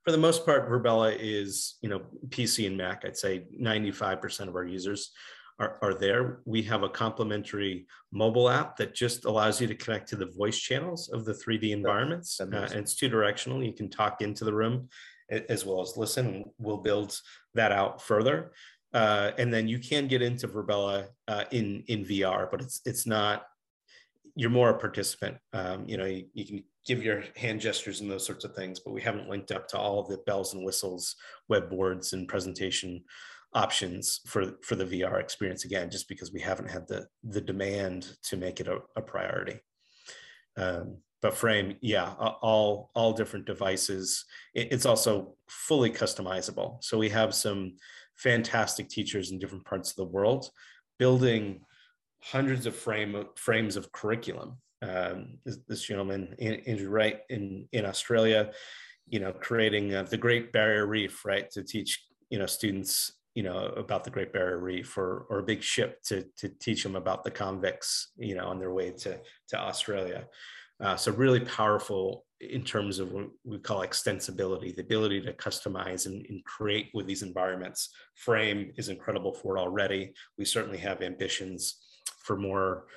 For 0.05 0.11
the 0.11 0.17
most 0.17 0.45
part, 0.45 0.69
Virbela 0.69 1.17
is 1.19 1.77
you 1.81 1.89
know 1.89 2.03
PC 2.29 2.65
and 2.65 2.77
Mac. 2.77 3.03
I'd 3.03 3.17
say 3.17 3.43
95% 3.61 4.47
of 4.47 4.55
our 4.55 4.65
users 4.65 5.11
are, 5.59 5.77
are 5.81 5.93
there. 5.93 6.39
We 6.45 6.61
have 6.63 6.83
a 6.83 6.89
complementary 6.89 7.87
mobile 8.11 8.49
app 8.49 8.77
that 8.77 8.95
just 8.95 9.25
allows 9.25 9.61
you 9.61 9.67
to 9.67 9.75
connect 9.75 10.09
to 10.09 10.15
the 10.15 10.25
voice 10.25 10.57
channels 10.57 11.09
of 11.09 11.25
the 11.25 11.33
3D 11.33 11.71
environments. 11.71 12.39
Uh, 12.39 12.45
and 12.45 12.73
it's 12.73 12.95
two 12.95 13.09
directional. 13.09 13.63
You 13.63 13.73
can 13.73 13.89
talk 13.89 14.21
into 14.21 14.45
the 14.45 14.53
room 14.53 14.89
as 15.29 15.65
well 15.65 15.81
as 15.81 15.97
listen. 15.97 16.45
We'll 16.57 16.77
build 16.77 17.19
that 17.53 17.71
out 17.71 18.01
further. 18.01 18.51
Uh, 18.93 19.31
and 19.37 19.51
then 19.51 19.67
you 19.67 19.79
can 19.79 20.07
get 20.07 20.21
into 20.21 20.47
Virbela 20.47 21.07
uh, 21.27 21.45
in 21.51 21.83
in 21.87 22.05
VR, 22.05 22.49
but 22.49 22.61
it's 22.61 22.81
it's 22.85 23.07
not. 23.07 23.45
You're 24.35 24.51
more 24.51 24.69
a 24.69 24.77
participant. 24.77 25.37
Um, 25.51 25.87
you 25.87 25.97
know, 25.97 26.05
you, 26.05 26.25
you, 26.33 26.45
can 26.45 26.63
give 26.87 27.03
your 27.03 27.23
hand 27.35 27.61
gestures 27.61 28.01
and 28.01 28.09
those 28.09 28.25
sorts 28.25 28.43
of 28.43 28.55
things, 28.55 28.79
but 28.79 28.91
we 28.91 29.01
haven't 29.01 29.29
linked 29.29 29.51
up 29.51 29.67
to 29.69 29.77
all 29.77 29.99
of 29.99 30.07
the 30.07 30.17
bells 30.25 30.55
and 30.55 30.65
whistles, 30.65 31.15
web 31.49 31.69
boards, 31.69 32.13
and 32.13 32.27
presentation 32.27 33.03
options 33.55 34.21
for 34.25 34.53
for 34.61 34.75
the 34.75 34.85
VR 34.85 35.19
experience 35.19 35.65
again, 35.65 35.89
just 35.89 36.07
because 36.07 36.31
we 36.31 36.41
haven't 36.41 36.69
had 36.69 36.87
the 36.87 37.07
the 37.23 37.41
demand 37.41 38.15
to 38.23 38.37
make 38.37 38.59
it 38.59 38.67
a, 38.67 38.79
a 38.95 39.01
priority. 39.01 39.59
Um, 40.57 40.97
but 41.21 41.35
frame, 41.35 41.77
yeah, 41.81 42.13
all 42.13 42.91
all 42.93 43.13
different 43.13 43.45
devices. 43.45 44.25
it's 44.53 44.85
also 44.85 45.35
fully 45.47 45.89
customizable. 45.89 46.83
So 46.83 46.97
we 46.97 47.09
have 47.09 47.33
some 47.33 47.77
fantastic 48.15 48.89
teachers 48.89 49.31
in 49.31 49.39
different 49.39 49.65
parts 49.65 49.89
of 49.91 49.95
the 49.95 50.05
world 50.05 50.49
building 50.99 51.61
hundreds 52.21 52.65
of 52.65 52.75
frame 52.75 53.25
frames 53.35 53.75
of 53.75 53.91
curriculum. 53.91 54.57
Um, 54.81 55.37
this, 55.45 55.57
this, 55.67 55.83
gentleman, 55.83 56.35
Andrew 56.39 56.89
Wright, 56.89 57.21
in 57.29 57.69
in 57.71 57.85
Australia, 57.85 58.51
you 59.07 59.19
know, 59.19 59.31
creating 59.31 59.95
uh, 59.95 60.03
the 60.03 60.17
Great 60.17 60.51
Barrier 60.51 60.85
Reef, 60.85 61.23
right, 61.23 61.49
to 61.51 61.63
teach 61.63 62.05
you 62.29 62.39
know 62.39 62.47
students 62.47 63.13
you 63.35 63.43
know 63.43 63.73
about 63.77 64.03
the 64.03 64.09
Great 64.09 64.31
Barrier 64.31 64.59
Reef 64.59 64.97
or 64.97 65.25
or 65.29 65.39
a 65.39 65.43
big 65.43 65.63
ship 65.63 66.01
to 66.03 66.25
to 66.37 66.49
teach 66.49 66.83
them 66.83 66.95
about 66.95 67.23
the 67.23 67.31
convicts 67.31 68.11
you 68.17 68.35
know 68.35 68.45
on 68.45 68.59
their 68.59 68.73
way 68.73 68.91
to 68.91 69.19
to 69.49 69.59
Australia. 69.59 70.27
Uh, 70.79 70.95
so 70.95 71.11
really 71.11 71.39
powerful 71.39 72.25
in 72.41 72.63
terms 72.63 72.99
of 72.99 73.11
what 73.11 73.27
we 73.45 73.57
call 73.57 73.81
extensibility, 73.81 74.75
the 74.75 74.81
ability 74.81 75.21
to 75.21 75.31
customize 75.33 76.07
and, 76.07 76.25
and, 76.27 76.43
create 76.43 76.89
with 76.93 77.05
these 77.05 77.21
environments. 77.21 77.89
Frame 78.15 78.73
is 78.75 78.89
incredible 78.89 79.33
for 79.33 79.55
it 79.55 79.61
already. 79.61 80.13
We 80.37 80.43
certainly 80.43 80.79
have 80.79 81.01
ambitions 81.01 81.77
for 82.25 82.35
more 82.35 82.87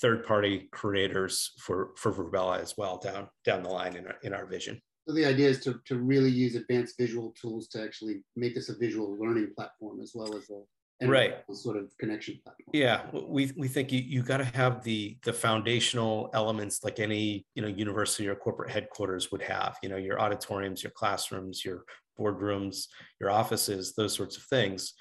third-party 0.00 0.68
creators 0.70 1.52
for 1.58 1.90
for 1.96 2.12
Virbela 2.12 2.60
as 2.60 2.74
well 2.76 2.98
down 2.98 3.28
down 3.44 3.62
the 3.62 3.68
line 3.68 3.96
in 3.96 4.06
our, 4.06 4.16
in 4.22 4.32
our 4.34 4.46
vision. 4.46 4.80
So 5.10 5.16
the 5.16 5.24
idea 5.24 5.48
is 5.48 5.58
to, 5.64 5.80
to 5.86 5.98
really 5.98 6.30
use 6.30 6.54
advanced 6.54 6.96
visual 6.96 7.32
tools 7.32 7.66
to 7.70 7.82
actually 7.82 8.22
make 8.36 8.54
this 8.54 8.68
a 8.68 8.76
visual 8.76 9.18
learning 9.18 9.48
platform 9.56 10.00
as 10.00 10.12
well 10.14 10.36
as 10.36 10.48
a 10.50 11.08
right 11.08 11.38
sort 11.52 11.78
of 11.78 11.90
connection 11.98 12.38
platform. 12.44 12.68
Yeah, 12.72 13.02
we 13.12 13.50
we 13.56 13.66
think 13.66 13.90
you 13.90 13.98
you 13.98 14.22
got 14.22 14.36
to 14.36 14.44
have 14.44 14.84
the 14.84 15.18
the 15.24 15.32
foundational 15.32 16.30
elements 16.32 16.84
like 16.84 17.00
any 17.00 17.44
you 17.56 17.62
know 17.62 17.66
university 17.66 18.28
or 18.28 18.36
corporate 18.36 18.70
headquarters 18.70 19.32
would 19.32 19.42
have. 19.42 19.78
You 19.82 19.88
know 19.88 19.96
your 19.96 20.20
auditoriums, 20.20 20.80
your 20.84 20.92
classrooms, 20.92 21.64
your 21.64 21.82
boardrooms, 22.16 22.86
your 23.20 23.32
offices, 23.32 23.94
those 23.94 24.14
sorts 24.14 24.36
of 24.36 24.44
things. 24.44 24.94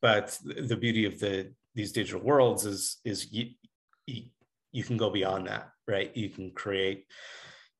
But 0.00 0.38
the 0.44 0.76
beauty 0.76 1.06
of 1.06 1.18
the 1.18 1.52
these 1.74 1.90
digital 1.90 2.20
worlds 2.20 2.66
is 2.66 2.98
is 3.04 3.32
you, 3.32 3.46
you, 4.06 4.22
you 4.70 4.84
can 4.84 4.96
go 4.96 5.10
beyond 5.10 5.48
that, 5.48 5.70
right? 5.88 6.16
You 6.16 6.28
can 6.28 6.52
create 6.52 7.06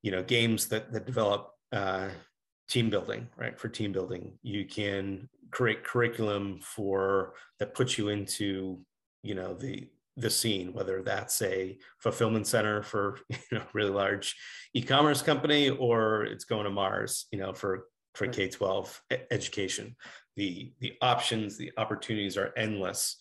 you 0.03 0.11
know 0.11 0.25
games 0.25 0.67
that 0.67 0.93
that 0.93 1.07
develop 1.07 1.53
uh, 1.73 2.09
team 2.69 2.91
building, 2.91 3.29
right? 3.37 3.59
For 3.59 3.69
team 3.69 3.93
building, 3.93 4.39
you 4.43 4.65
can 4.65 5.29
create 5.51 5.85
curriculum 5.85 6.59
for 6.61 7.35
that 7.59 7.75
puts 7.75 7.97
you 7.99 8.09
into, 8.09 8.81
you 9.23 9.35
know, 9.35 9.55
the 9.55 9.89
the 10.19 10.31
scene, 10.31 10.73
whether 10.73 11.03
that's 11.03 11.43
a 11.43 11.77
fulfillment 11.99 12.47
center 12.47 12.83
for 12.83 13.19
you 13.29 13.59
know 13.59 13.63
really 13.75 13.91
large 13.91 14.35
e-commerce 14.75 15.21
company 15.23 15.69
or 15.69 16.25
it's 16.25 16.45
going 16.45 16.65
to 16.65 16.71
Mars, 16.71 17.27
you 17.31 17.39
know, 17.39 17.53
for 17.53 17.87
for 18.15 18.27
K 18.27 18.49
twelve 18.49 19.01
education. 19.31 19.95
The 20.37 20.73
the 20.81 20.95
options, 21.03 21.57
the 21.57 21.73
opportunities 21.77 22.37
are 22.37 22.53
endless. 22.57 23.17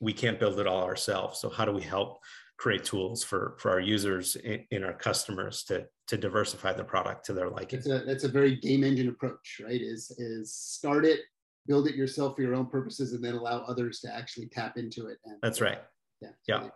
We 0.00 0.12
can't 0.12 0.38
build 0.38 0.60
it 0.60 0.66
all 0.66 0.84
ourselves. 0.84 1.40
So 1.40 1.48
how 1.48 1.64
do 1.64 1.72
we 1.72 1.82
help 1.82 2.18
create 2.56 2.84
tools 2.84 3.24
for 3.24 3.56
for 3.58 3.70
our 3.70 3.80
users 3.80 4.36
and, 4.36 4.84
our 4.84 4.92
customers 4.92 5.64
to 5.64 5.86
to 6.06 6.16
diversify 6.16 6.72
the 6.72 6.84
product 6.84 7.24
to 7.26 7.32
their 7.32 7.50
liking. 7.50 7.80
That's 7.80 7.88
a 7.88 8.04
that's 8.06 8.24
a 8.24 8.28
very 8.28 8.56
game 8.56 8.84
engine 8.84 9.08
approach, 9.08 9.60
right? 9.64 9.80
Is 9.80 10.10
is 10.18 10.54
start 10.54 11.04
it, 11.04 11.20
build 11.66 11.88
it 11.88 11.94
yourself 11.94 12.36
for 12.36 12.42
your 12.42 12.54
own 12.54 12.66
purposes, 12.66 13.12
and 13.12 13.24
then 13.24 13.34
allow 13.34 13.64
others 13.64 14.00
to 14.00 14.14
actually 14.14 14.46
tap 14.46 14.76
into 14.76 15.06
it. 15.06 15.18
And, 15.24 15.38
that's 15.42 15.60
right. 15.60 15.80
Yeah. 16.20 16.30
Yeah. 16.46 16.68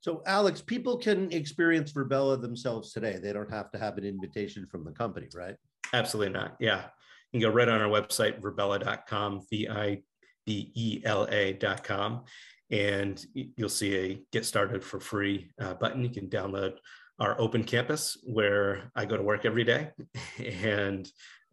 So, 0.00 0.22
Alex, 0.24 0.60
people 0.60 0.96
can 0.98 1.32
experience 1.32 1.92
Virbela 1.92 2.40
themselves 2.40 2.92
today. 2.92 3.18
They 3.20 3.32
don't 3.32 3.50
have 3.50 3.72
to 3.72 3.78
have 3.78 3.98
an 3.98 4.04
invitation 4.04 4.64
from 4.70 4.84
the 4.84 4.92
company, 4.92 5.26
right? 5.34 5.56
Absolutely 5.92 6.32
not. 6.32 6.56
Yeah. 6.60 6.84
You 7.32 7.40
can 7.40 7.50
go 7.50 7.54
right 7.54 7.68
on 7.68 7.80
our 7.80 7.88
website, 7.88 8.40
virbela.com, 8.40 9.42
V 9.50 9.68
I 9.68 10.02
B 10.46 10.70
E 10.74 11.02
L 11.04 11.26
A.com, 11.28 12.22
and 12.70 13.24
you'll 13.34 13.68
see 13.68 13.96
a 13.96 14.22
get 14.32 14.44
started 14.44 14.82
for 14.82 15.00
free 15.00 15.50
uh, 15.60 15.74
button. 15.74 16.02
You 16.02 16.10
can 16.10 16.28
download 16.28 16.74
our 17.18 17.40
open 17.40 17.64
campus 17.64 18.18
where 18.24 18.90
I 18.94 19.04
go 19.04 19.16
to 19.16 19.22
work 19.22 19.44
every 19.44 19.64
day. 19.64 19.90
and 20.38 21.06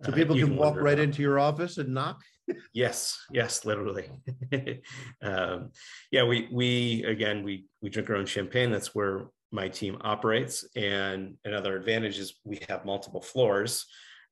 so 0.03 0.11
uh, 0.11 0.15
people 0.15 0.35
uh, 0.35 0.39
can, 0.39 0.47
can 0.49 0.57
walk 0.57 0.75
right 0.75 0.99
into 0.99 1.21
your 1.21 1.39
office 1.39 1.77
and 1.77 1.93
knock. 1.93 2.21
yes, 2.73 3.17
yes, 3.31 3.63
literally. 3.63 4.09
um, 5.21 5.71
yeah, 6.11 6.23
we 6.23 6.49
we 6.51 7.03
again 7.03 7.43
we 7.43 7.65
we 7.81 7.89
drink 7.89 8.09
our 8.09 8.17
own 8.17 8.25
champagne. 8.25 8.71
That's 8.71 8.93
where 8.93 9.27
my 9.51 9.69
team 9.69 9.97
operates. 10.01 10.65
And 10.75 11.35
another 11.45 11.77
advantage 11.77 12.17
is 12.19 12.33
we 12.43 12.59
have 12.67 12.85
multiple 12.85 13.21
floors 13.21 13.85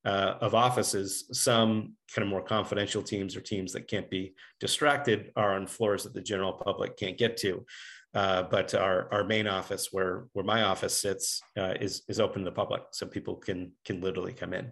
uh, 0.05 0.35
of 0.41 0.55
offices. 0.55 1.25
Some 1.31 1.95
kind 2.13 2.23
of 2.23 2.29
more 2.29 2.41
confidential 2.41 3.03
teams 3.03 3.35
or 3.35 3.41
teams 3.41 3.73
that 3.73 3.87
can't 3.87 4.09
be 4.09 4.33
distracted 4.59 5.31
are 5.35 5.55
on 5.55 5.67
floors 5.67 6.03
that 6.03 6.13
the 6.13 6.21
general 6.21 6.53
public 6.53 6.97
can't 6.97 7.17
get 7.17 7.37
to. 7.37 7.65
Uh, 8.13 8.43
but 8.43 8.73
our, 8.75 9.07
our 9.13 9.23
main 9.23 9.47
office, 9.47 9.89
where 9.91 10.25
where 10.33 10.43
my 10.43 10.63
office 10.63 10.97
sits, 10.97 11.41
uh, 11.57 11.75
is 11.79 12.03
is 12.09 12.19
open 12.19 12.41
to 12.41 12.45
the 12.45 12.51
public, 12.51 12.81
so 12.91 13.05
people 13.05 13.35
can 13.35 13.71
can 13.85 14.01
literally 14.01 14.33
come 14.33 14.53
in. 14.53 14.71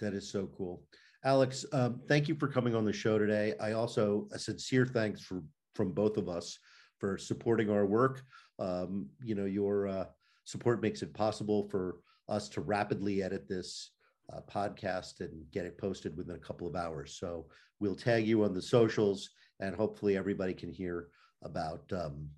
That 0.00 0.14
is 0.14 0.28
so 0.28 0.48
cool, 0.56 0.82
Alex. 1.24 1.64
Um, 1.72 2.00
thank 2.08 2.26
you 2.26 2.34
for 2.34 2.48
coming 2.48 2.74
on 2.74 2.84
the 2.84 2.92
show 2.92 3.18
today. 3.18 3.54
I 3.60 3.72
also 3.72 4.26
a 4.32 4.38
sincere 4.38 4.84
thanks 4.84 5.22
for 5.22 5.44
from 5.76 5.92
both 5.92 6.16
of 6.16 6.28
us 6.28 6.58
for 6.98 7.16
supporting 7.18 7.70
our 7.70 7.86
work. 7.86 8.22
Um, 8.58 9.10
you 9.22 9.36
know, 9.36 9.44
your 9.44 9.86
uh, 9.86 10.06
support 10.44 10.82
makes 10.82 11.02
it 11.02 11.14
possible 11.14 11.68
for 11.68 12.00
us 12.28 12.48
to 12.48 12.60
rapidly 12.62 13.22
edit 13.22 13.48
this 13.48 13.92
uh, 14.32 14.40
podcast 14.52 15.20
and 15.20 15.44
get 15.52 15.64
it 15.64 15.78
posted 15.78 16.16
within 16.16 16.36
a 16.36 16.40
couple 16.40 16.66
of 16.66 16.76
hours. 16.76 17.16
So 17.18 17.46
we'll 17.80 17.94
tag 17.94 18.26
you 18.26 18.44
on 18.44 18.54
the 18.54 18.62
socials, 18.62 19.30
and 19.60 19.74
hopefully 19.74 20.16
everybody 20.16 20.54
can 20.54 20.70
hear 20.70 21.08
about 21.42 21.82
um, 21.92 22.28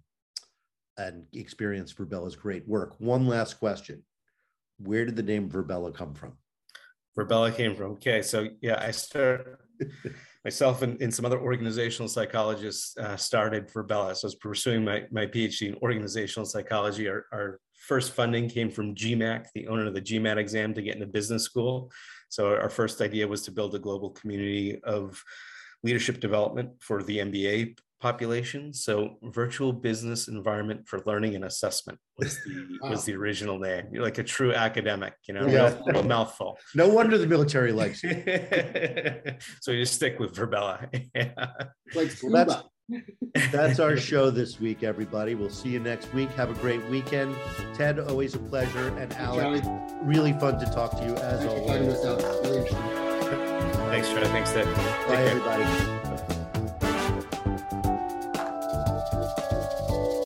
and 0.98 1.24
experience 1.33 1.92
Virbela's 1.92 2.37
great 2.37 2.66
work. 2.68 2.94
One 2.98 3.26
last 3.26 3.59
question: 3.59 4.03
Where 4.79 5.05
did 5.05 5.16
the 5.16 5.22
name 5.22 5.50
Virbela 5.50 5.94
come 5.94 6.14
from? 6.14 6.35
Virbela 7.18 7.55
came 7.55 7.74
from. 7.74 7.92
Okay, 7.92 8.22
so 8.22 8.48
yeah, 8.61 8.81
I 8.81 8.92
started 8.92 9.57
myself 10.44 10.83
and, 10.83 11.00
and 11.03 11.12
some 11.12 11.24
other 11.24 11.40
organizational 11.40 12.09
psychologists 12.09 12.96
uh, 12.96 13.16
started 13.16 13.68
Virbela. 13.68 14.14
So 14.16 14.26
I 14.26 14.29
was 14.29 14.35
pursuing 14.37 14.85
my, 14.85 15.05
my 15.11 15.26
PhD 15.26 15.68
in 15.68 15.74
organizational 15.83 16.46
psychology. 16.46 17.09
Our, 17.09 17.26
our 17.33 17.61
first 17.80 18.12
funding 18.12 18.48
came 18.48 18.70
from 18.70 18.94
GMAC, 18.94 19.46
the 19.54 19.66
owner 19.66 19.86
of 19.86 19.94
the 19.94 20.02
GMAT 20.02 20.36
exam 20.36 20.74
to 20.74 20.82
get 20.82 20.94
into 20.94 21.06
business 21.06 21.44
school. 21.44 21.90
So 22.28 22.54
our 22.54 22.70
first 22.70 23.00
idea 23.00 23.26
was 23.26 23.42
to 23.42 23.50
build 23.50 23.74
a 23.74 23.78
global 23.78 24.10
community 24.10 24.80
of 24.84 25.22
leadership 25.82 26.20
development 26.20 26.70
for 26.80 27.02
the 27.02 27.18
MBA 27.18 27.78
population. 28.00 28.72
So 28.72 29.16
virtual 29.22 29.72
business 29.72 30.28
environment 30.28 30.88
for 30.88 31.02
learning 31.06 31.34
and 31.34 31.44
assessment 31.44 31.98
was 32.18 32.36
the 32.44 32.78
wow. 32.82 32.90
was 32.90 33.04
the 33.04 33.14
original 33.14 33.58
name. 33.58 33.86
You're 33.92 34.02
like 34.02 34.18
a 34.18 34.24
true 34.24 34.54
academic, 34.54 35.14
you 35.26 35.34
know, 35.34 35.46
yeah. 35.46 35.76
real, 35.86 36.02
mouthful. 36.02 36.58
No 36.74 36.88
wonder 36.88 37.18
the 37.18 37.26
military 37.26 37.72
likes 37.72 38.02
you. 38.02 38.10
so 39.60 39.70
you 39.72 39.82
just 39.82 39.94
stick 39.94 40.18
with 40.18 40.34
Virbela. 40.34 40.88
yeah. 41.14 41.32
Like 41.94 42.10
well, 42.22 42.70
that's, 43.35 43.53
that's 43.53 43.81
our 43.81 43.96
show 44.11 44.31
this 44.31 44.61
week, 44.61 44.83
everybody. 44.83 45.35
We'll 45.35 45.50
see 45.50 45.70
you 45.70 45.81
next 45.81 46.12
week. 46.14 46.31
Have 46.31 46.50
a 46.50 46.61
great 46.61 46.85
weekend. 46.87 47.37
Ted, 47.74 47.98
always 47.98 48.35
a 48.35 48.38
pleasure. 48.38 48.88
And 48.98 49.12
Alec, 49.14 49.64
really 50.03 50.33
fun 50.35 50.59
to 50.59 50.66
talk 50.66 50.92
to 50.98 51.05
you 51.05 51.14
as 51.16 51.40
Thanks 51.40 52.05
always. 52.05 52.20
Thanks, 53.90 54.09
Charlie. 54.09 54.29
Thanks, 54.29 54.53
Ted. 54.53 54.66
Bye, 55.09 55.22
everybody. 55.24 55.99